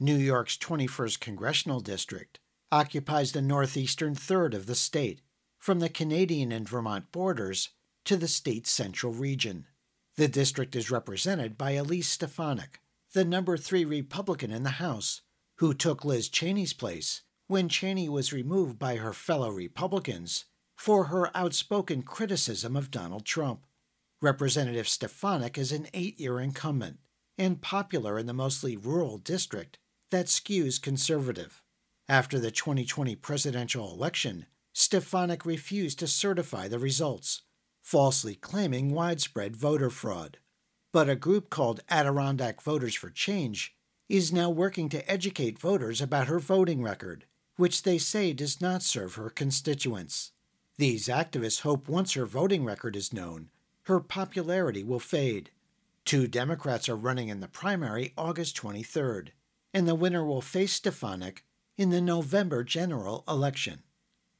New 0.00 0.16
York's 0.16 0.56
21st 0.56 1.20
Congressional 1.20 1.78
District 1.78 2.40
occupies 2.72 3.30
the 3.32 3.42
northeastern 3.42 4.14
third 4.14 4.54
of 4.54 4.66
the 4.66 4.74
state, 4.74 5.20
from 5.58 5.78
the 5.78 5.88
Canadian 5.88 6.50
and 6.50 6.68
Vermont 6.68 7.12
borders 7.12 7.68
to 8.04 8.16
the 8.16 8.26
state's 8.26 8.70
central 8.70 9.12
region. 9.12 9.66
The 10.16 10.26
district 10.26 10.74
is 10.74 10.90
represented 10.90 11.56
by 11.56 11.72
Elise 11.72 12.08
Stefanik, 12.08 12.80
the 13.12 13.24
number 13.24 13.56
three 13.56 13.84
Republican 13.84 14.50
in 14.50 14.62
the 14.62 14.70
House, 14.70 15.20
who 15.56 15.74
took 15.74 16.04
Liz 16.04 16.28
Cheney's 16.28 16.72
place 16.72 17.22
when 17.46 17.68
Cheney 17.68 18.08
was 18.08 18.32
removed 18.32 18.78
by 18.78 18.96
her 18.96 19.12
fellow 19.12 19.50
Republicans 19.50 20.46
for 20.74 21.04
her 21.04 21.30
outspoken 21.36 22.02
criticism 22.02 22.74
of 22.74 22.90
Donald 22.90 23.24
Trump. 23.24 23.66
Representative 24.20 24.88
Stefanik 24.88 25.58
is 25.58 25.72
an 25.72 25.88
eight 25.92 26.18
year 26.18 26.40
incumbent 26.40 26.98
and 27.38 27.60
popular 27.60 28.18
in 28.18 28.26
the 28.26 28.32
mostly 28.32 28.76
rural 28.76 29.18
district 29.18 29.78
that 30.10 30.26
skews 30.26 30.80
conservative. 30.80 31.62
After 32.08 32.38
the 32.38 32.50
2020 32.50 33.16
presidential 33.16 33.92
election, 33.92 34.46
Stefanik 34.72 35.46
refused 35.46 35.98
to 36.00 36.06
certify 36.06 36.68
the 36.68 36.78
results, 36.78 37.42
falsely 37.82 38.34
claiming 38.34 38.90
widespread 38.90 39.56
voter 39.56 39.90
fraud. 39.90 40.38
But 40.92 41.08
a 41.08 41.16
group 41.16 41.48
called 41.48 41.82
Adirondack 41.88 42.60
Voters 42.62 42.94
for 42.94 43.10
Change 43.10 43.76
is 44.08 44.32
now 44.32 44.50
working 44.50 44.88
to 44.90 45.10
educate 45.10 45.58
voters 45.58 46.00
about 46.00 46.26
her 46.26 46.38
voting 46.38 46.82
record, 46.82 47.24
which 47.56 47.82
they 47.82 47.98
say 47.98 48.32
does 48.32 48.60
not 48.60 48.82
serve 48.82 49.14
her 49.14 49.30
constituents. 49.30 50.32
These 50.78 51.08
activists 51.08 51.60
hope 51.60 51.88
once 51.88 52.14
her 52.14 52.26
voting 52.26 52.64
record 52.64 52.96
is 52.96 53.12
known, 53.12 53.50
her 53.82 54.00
popularity 54.00 54.82
will 54.82 55.00
fade. 55.00 55.50
Two 56.04 56.26
Democrats 56.26 56.88
are 56.88 56.96
running 56.96 57.28
in 57.28 57.40
the 57.40 57.48
primary 57.48 58.12
August 58.16 58.56
23rd 58.56 59.28
and 59.74 59.88
the 59.88 59.94
winner 59.94 60.24
will 60.24 60.40
face 60.40 60.74
Stefanik 60.74 61.44
in 61.76 61.90
the 61.90 62.00
November 62.00 62.62
general 62.64 63.24
election. 63.28 63.82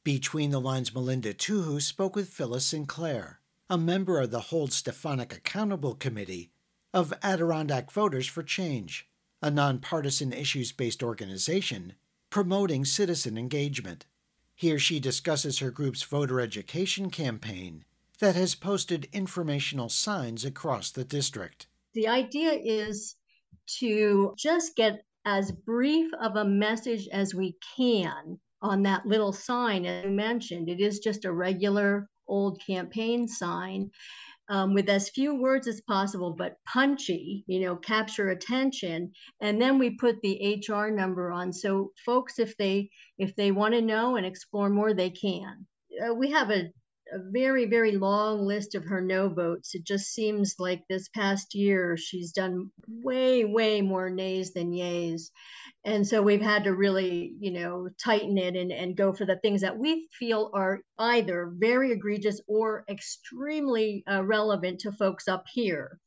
Between 0.05 0.51
the 0.51 0.61
Lines, 0.61 0.95
Melinda 0.95 1.33
Tuhus 1.33 1.83
spoke 1.83 2.17
with 2.17 2.29
Phyllis 2.29 2.67
Sinclair, 2.67 3.41
a 3.71 3.79
member 3.79 4.21
of 4.21 4.31
the 4.31 4.41
Hold 4.41 4.73
Stefanik 4.73 5.35
Accountable 5.35 5.95
Committee 5.95 6.51
of 6.93 7.15
Adirondack 7.23 7.91
Voters 7.91 8.27
for 8.27 8.43
Change, 8.43 9.09
a 9.41 9.51
nonpartisan 9.51 10.33
issues 10.33 10.73
based 10.73 11.03
organization 11.03 11.95
promoting 12.31 12.85
citizen 12.85 13.39
engagement. 13.39 14.07
Here 14.55 14.79
she 14.79 15.01
discusses 15.01 15.59
her 15.59 15.71
group's 15.71 16.03
voter 16.03 16.41
education 16.41 17.11
campaign 17.11 17.85
that 18.21 18.35
has 18.35 18.55
posted 18.55 19.09
informational 19.13 19.89
signs 19.89 20.45
across 20.45 20.91
the 20.91 21.05
district. 21.05 21.67
The 21.95 22.09
idea 22.09 22.53
is 22.53 23.17
to 23.79 24.35
just 24.37 24.77
get 24.77 25.05
as 25.25 25.53
brief 25.53 26.11
of 26.21 26.37
a 26.37 26.45
message 26.45 27.09
as 27.13 27.35
we 27.35 27.57
can 27.77 28.39
on 28.61 28.83
that 28.83 29.07
little 29.07 29.33
sign, 29.33 29.85
as 29.85 30.05
you 30.05 30.11
mentioned. 30.11 30.69
It 30.69 30.81
is 30.81 31.01
just 31.01 31.25
a 31.25 31.33
regular 31.33 32.09
old 32.29 32.61
campaign 32.65 33.29
sign. 33.29 33.91
Um, 34.49 34.75
with 34.75 34.89
as 34.89 35.09
few 35.09 35.41
words 35.41 35.67
as 35.67 35.81
possible, 35.83 36.35
but 36.37 36.57
punchy, 36.67 37.45
you 37.47 37.61
know, 37.61 37.77
capture 37.77 38.31
attention. 38.31 39.13
And 39.41 39.63
then 39.63 39.79
we 39.79 39.97
put 39.97 40.21
the 40.21 40.61
HR 40.69 40.91
number 40.91 41.31
on. 41.31 41.53
So 41.53 41.93
folks, 42.05 42.39
if 42.39 42.57
they 42.57 42.91
if 43.19 43.35
they 43.37 43.53
want 43.53 43.75
to 43.75 43.81
know 43.81 44.17
and 44.17 44.27
explore 44.27 44.69
more, 44.69 44.93
they 44.93 45.11
can. 45.11 45.67
Uh, 46.05 46.15
we 46.15 46.33
have 46.33 46.51
a 46.51 46.71
a 47.13 47.19
very, 47.31 47.67
very 47.67 47.93
long 47.93 48.47
list 48.47 48.75
of 48.75 48.85
her 48.85 49.01
no 49.01 49.29
votes. 49.29 49.75
It 49.75 49.85
just 49.85 50.13
seems 50.15 50.55
like 50.59 50.83
this 50.89 51.09
past 51.09 51.55
year 51.55 51.97
she's 51.97 52.33
done 52.33 52.71
way, 52.89 53.45
way 53.45 53.83
more 53.83 54.09
nays 54.09 54.53
than 54.55 54.73
yays. 54.73 55.31
And 55.85 56.07
so 56.07 56.23
we've 56.23 56.41
had 56.41 56.65
to 56.65 56.75
really, 56.75 57.35
you 57.39 57.51
know, 57.51 57.89
tighten 58.03 58.39
it 58.39 58.57
and, 58.57 58.73
and 58.73 58.97
go 58.97 59.13
for 59.13 59.27
the 59.27 59.37
things 59.37 59.61
that 59.61 59.79
we 59.79 60.09
feel 60.19 60.51
are 60.55 60.81
either 60.99 61.53
very 61.57 61.93
egregious 61.93 62.41
or 62.47 62.85
extremely 62.89 64.05
uh, 64.11 64.25
relevant 64.25 64.81
to 64.81 64.93
folks 64.93 65.29
up 65.29 65.45
here. 65.53 65.99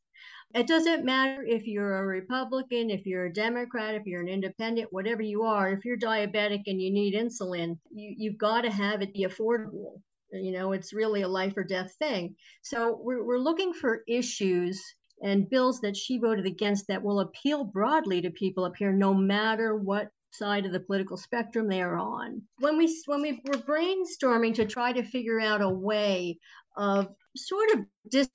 It 0.54 0.66
doesn't 0.66 1.04
matter 1.04 1.44
if 1.44 1.66
you're 1.66 1.98
a 1.98 2.06
Republican, 2.06 2.90
if 2.90 3.04
you're 3.04 3.26
a 3.26 3.32
Democrat, 3.32 3.94
if 3.94 4.06
you're 4.06 4.22
an 4.22 4.28
independent, 4.28 4.92
whatever 4.92 5.20
you 5.20 5.42
are, 5.42 5.70
if 5.70 5.84
you're 5.84 5.98
diabetic 5.98 6.62
and 6.66 6.80
you 6.80 6.90
need 6.90 7.14
insulin, 7.14 7.78
you, 7.90 8.14
you've 8.16 8.38
got 8.38 8.62
to 8.62 8.70
have 8.70 9.02
it 9.02 9.12
be 9.12 9.26
affordable 9.26 10.00
you 10.32 10.52
know 10.52 10.72
it's 10.72 10.92
really 10.92 11.22
a 11.22 11.28
life 11.28 11.56
or 11.56 11.64
death 11.64 11.94
thing. 11.98 12.34
So 12.62 12.98
we're, 13.00 13.24
we're 13.24 13.38
looking 13.38 13.72
for 13.72 14.02
issues 14.08 14.82
and 15.22 15.48
bills 15.48 15.80
that 15.80 15.96
she 15.96 16.18
voted 16.18 16.46
against 16.46 16.88
that 16.88 17.02
will 17.02 17.20
appeal 17.20 17.64
broadly 17.64 18.20
to 18.22 18.30
people 18.30 18.64
up 18.64 18.76
here 18.76 18.92
no 18.92 19.14
matter 19.14 19.74
what 19.74 20.08
side 20.30 20.66
of 20.66 20.72
the 20.72 20.80
political 20.80 21.16
spectrum 21.16 21.68
they 21.68 21.80
are 21.80 21.96
on. 21.96 22.42
When 22.58 22.76
we 22.76 22.94
when 23.06 23.22
we 23.22 23.40
were 23.46 23.58
brainstorming 23.58 24.54
to 24.56 24.66
try 24.66 24.92
to 24.92 25.02
figure 25.02 25.40
out 25.40 25.62
a 25.62 25.70
way 25.70 26.38
of 26.76 27.08
sort 27.36 27.70
of 27.72 27.80
disc 28.10 28.30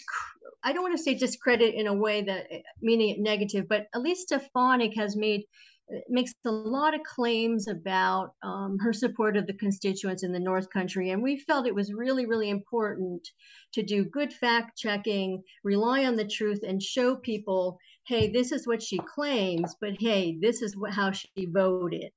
I 0.64 0.74
don't 0.74 0.84
want 0.84 0.98
to 0.98 1.04
say 1.04 1.16
discredit 1.16 1.74
in 1.74 1.88
a 1.88 1.94
way 1.94 2.24
that 2.24 2.48
meaning 2.82 3.10
it 3.10 3.20
negative, 3.20 3.68
but 3.68 3.88
Elise 3.94 4.24
Stefanik 4.24 4.96
has 4.96 5.16
made 5.16 5.46
makes 6.10 6.34
a 6.46 6.52
lot 6.52 6.94
of 6.94 7.02
claims 7.04 7.68
about 7.68 8.34
um, 8.44 8.78
her 8.80 8.94
support 8.94 9.38
of 9.38 9.48
the 9.48 9.54
constituents 9.54 10.24
in 10.24 10.32
the 10.32 10.40
North 10.40 10.70
Country. 10.70 11.10
And 11.12 11.22
we 11.22 11.40
felt 11.40 11.68
it 11.68 11.76
was 11.76 11.94
really, 11.94 12.26
really 12.26 12.50
important 12.50 13.28
to 13.74 13.84
do 13.84 14.06
good 14.06 14.34
fact 14.34 14.78
checking, 14.78 15.44
rely 15.64 16.06
on 16.06 16.16
the 16.16 16.28
truth, 16.28 16.62
and 16.68 16.82
show 16.82 17.16
people 17.16 17.78
hey, 18.06 18.32
this 18.32 18.52
is 18.52 18.68
what 18.68 18.82
she 18.82 18.98
claims, 18.98 19.76
but 19.80 19.94
hey, 20.00 20.38
this 20.42 20.62
is 20.62 20.76
what, 20.76 20.92
how 20.92 21.12
she 21.12 21.46
voted. 21.46 22.12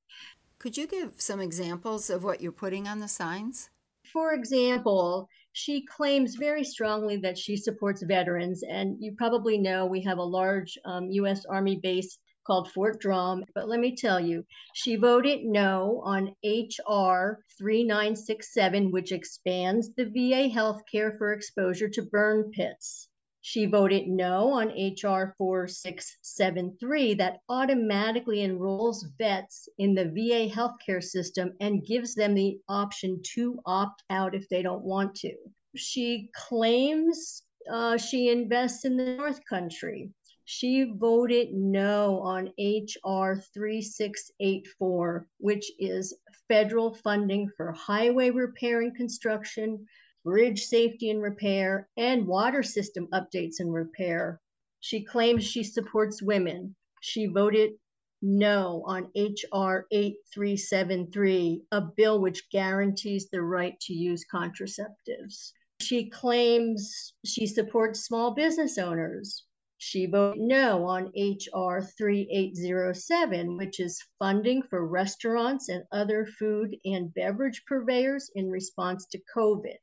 Could 0.59 0.77
you 0.77 0.87
give 0.87 1.13
some 1.19 1.41
examples 1.41 2.11
of 2.11 2.25
what 2.25 2.41
you're 2.41 2.53
putting 2.53 2.89
on 2.89 3.01
the 3.01 3.07
signs? 3.07 3.71
For 4.13 4.33
example, 4.33 5.29
she 5.53 5.85
claims 5.85 6.35
very 6.35 6.65
strongly 6.65 7.17
that 7.19 7.39
she 7.39 7.57
supports 7.57 8.03
veterans. 8.03 8.63
And 8.69 8.97
you 8.99 9.15
probably 9.17 9.59
know 9.59 9.87
we 9.87 10.03
have 10.03 10.19
a 10.19 10.23
large 10.23 10.77
um, 10.85 11.11
U.S. 11.11 11.45
Army 11.47 11.81
base 11.83 12.19
called 12.45 12.71
Fort 12.71 13.01
Drum. 13.01 13.45
But 13.55 13.69
let 13.69 13.81
me 13.81 13.97
tell 13.97 14.21
you, 14.21 14.45
she 14.75 14.97
voted 14.97 15.45
no 15.45 16.01
on 16.05 16.35
H.R. 16.43 17.41
3967, 17.59 18.91
which 18.91 19.13
expands 19.13 19.91
the 19.95 20.07
VA 20.07 20.49
health 20.49 20.83
care 20.91 21.17
for 21.19 21.33
exposure 21.33 21.89
to 21.89 22.03
burn 22.03 22.51
pits. 22.53 23.09
She 23.47 23.67
voted 23.67 24.09
no 24.09 24.53
on 24.53 24.71
H.R. 24.71 25.35
4673 25.37 27.13
that 27.15 27.41
automatically 27.51 28.41
enrolls 28.41 29.05
vets 29.19 29.69
in 29.77 29.95
the 29.95 30.07
VA 30.07 30.49
healthcare 30.49 31.03
system 31.03 31.53
and 31.61 31.85
gives 31.85 32.15
them 32.15 32.35
the 32.35 32.59
option 32.71 33.21
to 33.35 33.61
opt 33.67 34.03
out 34.09 34.35
if 34.35 34.49
they 34.49 34.63
don't 34.63 34.83
want 34.83 35.15
to. 35.17 35.35
She 35.77 36.31
claims 36.35 37.43
uh, 37.71 37.99
she 37.99 38.31
invests 38.31 38.87
in 38.87 38.97
the 38.97 39.17
North 39.17 39.41
Country 39.47 40.11
she 40.47 40.85
voted 40.85 41.55
no 41.55 42.21
on 42.21 42.53
H.R. 42.59 43.37
3684, 43.37 45.27
which 45.39 45.73
is 45.79 46.19
federal 46.49 46.93
funding 46.93 47.49
for 47.57 47.73
highway 47.73 48.29
repair 48.29 48.83
and 48.83 48.95
construction, 48.95 49.87
bridge 50.23 50.65
safety 50.65 51.09
and 51.09 51.23
repair, 51.23 51.89
and 51.97 52.27
water 52.27 52.63
system 52.63 53.09
updates 53.15 53.59
and 53.59 53.73
repair. 53.73 54.39
She 54.81 55.03
claims 55.03 55.45
she 55.45 55.65
supports 55.65 56.21
women. 56.23 56.77
She 57.01 57.25
voted 57.25 57.73
no 58.21 58.83
on 58.85 59.11
H.R. 59.15 59.87
8373, 59.91 61.63
a 61.73 61.81
bill 61.81 62.21
which 62.21 62.51
guarantees 62.51 63.31
the 63.31 63.41
right 63.41 63.81
to 63.81 63.95
use 63.95 64.27
contraceptives. 64.31 65.53
She 65.81 66.11
claims 66.11 67.15
she 67.25 67.47
supports 67.47 68.05
small 68.05 68.35
business 68.35 68.77
owners 68.77 69.45
She 69.87 70.07
voted 70.07 70.41
no 70.41 70.87
on 70.87 71.13
H.R. 71.15 71.83
3807, 71.83 73.59
which 73.59 73.79
is 73.79 74.03
funding 74.19 74.63
for 74.63 74.87
restaurants 74.87 75.69
and 75.69 75.85
other 75.93 76.25
food 76.25 76.79
and 76.87 77.13
beverage 77.13 77.63
purveyors 77.67 78.31
in 78.35 78.49
response 78.49 79.05
to 79.09 79.21
COVID. 79.37 79.77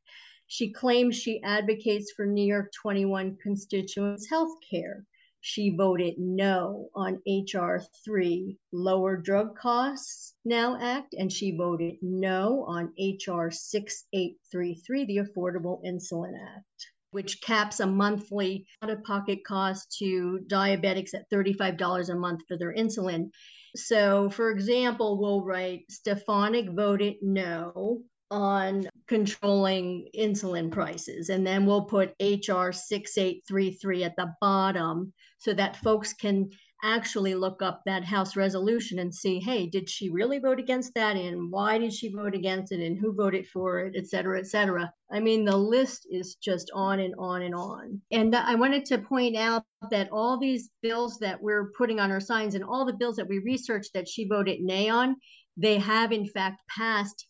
She 0.47 0.71
claims 0.71 1.15
she 1.15 1.39
advocates 1.43 2.11
for 2.13 2.25
New 2.25 2.43
York 2.43 2.71
21 2.81 3.37
constituents' 3.43 4.27
health 4.27 4.57
care. 4.67 5.05
She 5.39 5.69
voted 5.69 6.17
no 6.17 6.89
on 6.95 7.21
H.R. 7.27 7.83
3, 8.03 8.57
Lower 8.71 9.17
Drug 9.17 9.55
Costs 9.55 10.33
Now 10.43 10.79
Act, 10.81 11.13
and 11.13 11.31
she 11.31 11.55
voted 11.55 11.99
no 12.01 12.65
on 12.65 12.91
H.R. 12.97 13.51
6833, 13.51 15.05
the 15.05 15.17
Affordable 15.17 15.79
Insulin 15.85 16.33
Act 16.43 16.90
which 17.11 17.41
caps 17.41 17.79
a 17.79 17.87
monthly 17.87 18.65
out 18.81 18.89
of 18.89 19.03
pocket 19.03 19.39
cost 19.45 19.95
to 19.99 20.39
diabetics 20.47 21.13
at 21.13 21.29
$35 21.29 22.09
a 22.09 22.15
month 22.15 22.41
for 22.47 22.57
their 22.57 22.73
insulin. 22.73 23.29
So, 23.75 24.29
for 24.29 24.49
example, 24.49 25.19
we'll 25.19 25.43
write 25.43 25.85
Stefanik 25.89 26.69
voted 26.71 27.15
no 27.21 28.01
on 28.31 28.87
controlling 29.07 30.07
insulin 30.17 30.71
prices. 30.71 31.29
And 31.29 31.45
then 31.45 31.65
we'll 31.65 31.85
put 31.85 32.15
HR 32.21 32.71
6833 32.71 34.05
at 34.05 34.15
the 34.15 34.33
bottom 34.39 35.13
so 35.37 35.53
that 35.53 35.75
folks 35.75 36.13
can 36.13 36.49
actually 36.83 37.35
look 37.35 37.61
up 37.61 37.81
that 37.85 38.03
House 38.03 38.35
resolution 38.35 38.99
and 38.99 39.13
see, 39.13 39.39
hey, 39.39 39.67
did 39.67 39.89
she 39.89 40.09
really 40.09 40.39
vote 40.39 40.59
against 40.59 40.93
that? 40.95 41.15
And 41.15 41.51
why 41.51 41.77
did 41.77 41.93
she 41.93 42.11
vote 42.11 42.33
against 42.33 42.71
it? 42.71 42.79
And 42.79 42.97
who 42.97 43.13
voted 43.13 43.47
for 43.47 43.79
it, 43.79 43.95
et 43.95 44.07
cetera, 44.07 44.39
et 44.39 44.47
cetera. 44.47 44.91
I 45.11 45.19
mean, 45.19 45.45
the 45.45 45.57
list 45.57 46.07
is 46.09 46.35
just 46.35 46.71
on 46.73 46.99
and 46.99 47.13
on 47.17 47.41
and 47.43 47.53
on. 47.55 48.01
And 48.11 48.35
I 48.35 48.55
wanted 48.55 48.85
to 48.85 48.97
point 48.97 49.35
out 49.35 49.63
that 49.89 50.09
all 50.11 50.39
these 50.39 50.69
bills 50.81 51.17
that 51.19 51.41
we're 51.41 51.71
putting 51.77 51.99
on 51.99 52.11
our 52.11 52.19
signs 52.19 52.55
and 52.55 52.63
all 52.63 52.85
the 52.85 52.93
bills 52.93 53.15
that 53.17 53.27
we 53.27 53.39
researched 53.39 53.93
that 53.93 54.07
she 54.07 54.27
voted 54.27 54.61
nay 54.61 54.89
on, 54.89 55.15
they 55.57 55.77
have 55.77 56.11
in 56.11 56.25
fact 56.25 56.61
passed. 56.69 57.27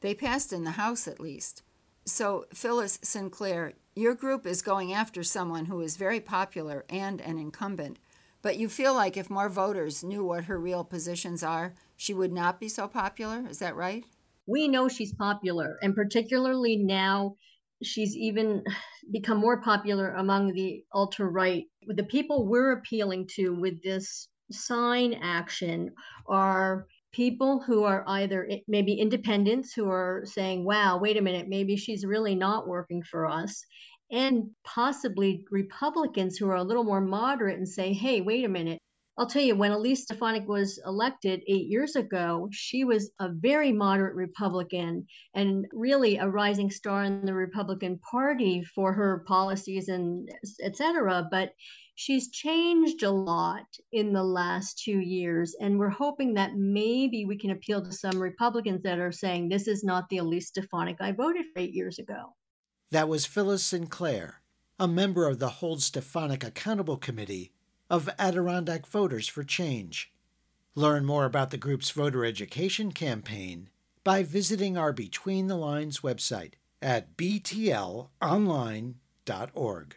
They 0.00 0.14
passed 0.14 0.52
in 0.52 0.64
the 0.64 0.72
House 0.72 1.08
at 1.08 1.20
least. 1.20 1.62
So, 2.06 2.44
Phyllis 2.52 2.98
Sinclair, 3.02 3.72
your 3.96 4.14
group 4.14 4.46
is 4.46 4.60
going 4.60 4.92
after 4.92 5.22
someone 5.22 5.64
who 5.66 5.80
is 5.80 5.96
very 5.96 6.20
popular 6.20 6.84
and 6.90 7.20
an 7.22 7.38
incumbent 7.38 7.98
but 8.44 8.58
you 8.58 8.68
feel 8.68 8.94
like 8.94 9.16
if 9.16 9.30
more 9.30 9.48
voters 9.48 10.04
knew 10.04 10.22
what 10.22 10.44
her 10.44 10.60
real 10.60 10.84
positions 10.84 11.42
are, 11.42 11.72
she 11.96 12.12
would 12.12 12.30
not 12.30 12.60
be 12.60 12.68
so 12.68 12.86
popular. 12.86 13.42
Is 13.48 13.58
that 13.60 13.74
right? 13.74 14.04
We 14.46 14.68
know 14.68 14.86
she's 14.86 15.14
popular, 15.14 15.78
and 15.80 15.94
particularly 15.94 16.76
now, 16.76 17.36
she's 17.82 18.14
even 18.14 18.62
become 19.10 19.38
more 19.38 19.62
popular 19.62 20.12
among 20.12 20.52
the 20.52 20.84
ultra 20.94 21.26
right. 21.26 21.64
The 21.86 22.04
people 22.04 22.46
we're 22.46 22.72
appealing 22.72 23.28
to 23.36 23.54
with 23.54 23.82
this 23.82 24.28
sign 24.50 25.14
action 25.14 25.90
are 26.28 26.86
people 27.12 27.62
who 27.66 27.84
are 27.84 28.04
either 28.08 28.46
maybe 28.68 28.92
independents 28.92 29.72
who 29.72 29.88
are 29.88 30.22
saying, 30.26 30.66
wow, 30.66 30.98
wait 30.98 31.16
a 31.16 31.22
minute, 31.22 31.48
maybe 31.48 31.76
she's 31.76 32.04
really 32.04 32.34
not 32.34 32.68
working 32.68 33.02
for 33.02 33.26
us 33.26 33.64
and 34.14 34.48
possibly 34.64 35.44
Republicans 35.50 36.36
who 36.36 36.48
are 36.48 36.56
a 36.56 36.62
little 36.62 36.84
more 36.84 37.00
moderate 37.00 37.58
and 37.58 37.68
say, 37.68 37.92
hey, 37.92 38.20
wait 38.20 38.44
a 38.44 38.48
minute. 38.48 38.78
I'll 39.18 39.26
tell 39.26 39.42
you, 39.42 39.56
when 39.56 39.72
Elise 39.72 40.02
Stefanik 40.02 40.48
was 40.48 40.80
elected 40.86 41.42
eight 41.48 41.66
years 41.66 41.96
ago, 41.96 42.48
she 42.52 42.84
was 42.84 43.10
a 43.20 43.28
very 43.28 43.72
moderate 43.72 44.14
Republican 44.14 45.06
and 45.34 45.66
really 45.72 46.16
a 46.16 46.28
rising 46.28 46.70
star 46.70 47.02
in 47.04 47.26
the 47.26 47.34
Republican 47.34 47.98
Party 47.98 48.62
for 48.74 48.92
her 48.92 49.24
policies 49.26 49.88
and 49.88 50.28
et 50.62 50.76
cetera. 50.76 51.26
But 51.28 51.50
she's 51.96 52.30
changed 52.30 53.02
a 53.02 53.10
lot 53.10 53.66
in 53.92 54.12
the 54.12 54.24
last 54.24 54.80
two 54.84 55.00
years. 55.00 55.56
And 55.60 55.78
we're 55.78 55.88
hoping 55.88 56.34
that 56.34 56.56
maybe 56.56 57.24
we 57.24 57.36
can 57.36 57.50
appeal 57.50 57.84
to 57.84 57.92
some 57.92 58.18
Republicans 58.20 58.82
that 58.82 58.98
are 59.00 59.12
saying, 59.12 59.48
this 59.48 59.66
is 59.66 59.82
not 59.82 60.08
the 60.08 60.18
Elise 60.18 60.48
Stefanik 60.48 60.98
I 61.00 61.10
voted 61.12 61.46
for 61.52 61.60
eight 61.60 61.74
years 61.74 61.98
ago. 61.98 62.32
That 62.94 63.08
was 63.08 63.26
Phyllis 63.26 63.64
Sinclair, 63.64 64.40
a 64.78 64.86
member 64.86 65.26
of 65.26 65.40
the 65.40 65.48
Hold 65.48 65.82
Stefanik 65.82 66.44
Accountable 66.44 66.96
Committee 66.96 67.50
of 67.90 68.08
Adirondack 68.20 68.86
Voters 68.86 69.26
for 69.26 69.42
Change. 69.42 70.12
Learn 70.76 71.04
more 71.04 71.24
about 71.24 71.50
the 71.50 71.56
group's 71.56 71.90
voter 71.90 72.24
education 72.24 72.92
campaign 72.92 73.68
by 74.04 74.22
visiting 74.22 74.78
our 74.78 74.92
Between 74.92 75.48
the 75.48 75.56
Lines 75.56 76.02
website 76.02 76.52
at 76.80 77.16
btlonline.org. 77.16 79.96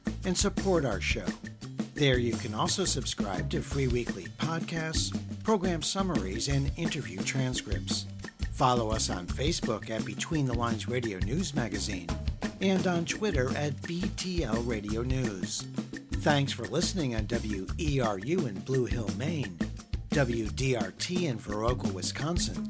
and 0.25 0.37
support 0.37 0.85
our 0.85 1.01
show. 1.01 1.25
There 1.93 2.17
you 2.17 2.33
can 2.33 2.53
also 2.53 2.85
subscribe 2.85 3.49
to 3.51 3.61
free 3.61 3.87
weekly 3.87 4.25
podcasts, 4.37 5.15
program 5.43 5.81
summaries, 5.81 6.47
and 6.47 6.71
interview 6.77 7.21
transcripts. 7.21 8.05
Follow 8.51 8.91
us 8.91 9.09
on 9.09 9.27
Facebook 9.27 9.89
at 9.89 10.05
Between 10.05 10.45
the 10.45 10.53
Lines 10.53 10.87
Radio 10.87 11.19
News 11.19 11.53
Magazine 11.53 12.07
and 12.61 12.85
on 12.85 13.05
Twitter 13.05 13.49
at 13.55 13.73
BTL 13.81 14.67
Radio 14.67 15.01
News. 15.01 15.61
Thanks 16.21 16.51
for 16.51 16.65
listening 16.65 17.15
on 17.15 17.25
WERU 17.25 18.47
in 18.47 18.59
Blue 18.59 18.85
Hill, 18.85 19.09
Maine, 19.17 19.57
WDRT 20.11 21.23
in 21.23 21.39
Viroqua, 21.39 21.91
Wisconsin, 21.93 22.67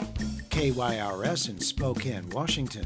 KYRS 0.49 1.49
in 1.49 1.59
Spokane, 1.59 2.29
Washington, 2.29 2.85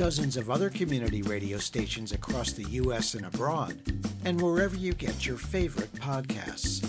dozens 0.00 0.38
of 0.38 0.48
other 0.48 0.70
community 0.70 1.20
radio 1.20 1.58
stations 1.58 2.12
across 2.12 2.52
the 2.52 2.64
U.S. 2.70 3.12
and 3.12 3.26
abroad, 3.26 3.78
and 4.24 4.40
wherever 4.40 4.74
you 4.74 4.94
get 4.94 5.26
your 5.26 5.36
favorite 5.36 5.92
podcasts. 5.92 6.82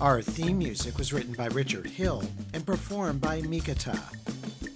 Our 0.00 0.20
theme 0.22 0.58
music 0.58 0.98
was 0.98 1.12
written 1.12 1.34
by 1.34 1.46
Richard 1.46 1.86
Hill 1.86 2.24
and 2.52 2.66
performed 2.66 3.20
by 3.20 3.42
Mikata. 3.42 4.00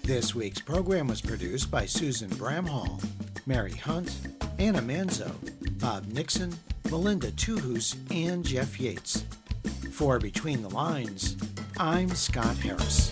This 0.04 0.32
week's 0.32 0.60
program 0.60 1.08
was 1.08 1.20
produced 1.20 1.72
by 1.72 1.86
Susan 1.86 2.30
Bramhall, 2.30 3.04
Mary 3.46 3.74
Hunt, 3.74 4.16
Anna 4.60 4.80
Manzo, 4.80 5.32
Bob 5.80 6.06
Nixon, 6.06 6.54
Melinda 6.88 7.32
Tuhus, 7.32 7.96
and 8.12 8.44
Jeff 8.44 8.78
Yates. 8.78 9.24
For 9.90 10.20
Between 10.20 10.62
the 10.62 10.70
Lines, 10.70 11.36
I'm 11.78 12.10
Scott 12.10 12.56
Harris. 12.58 13.10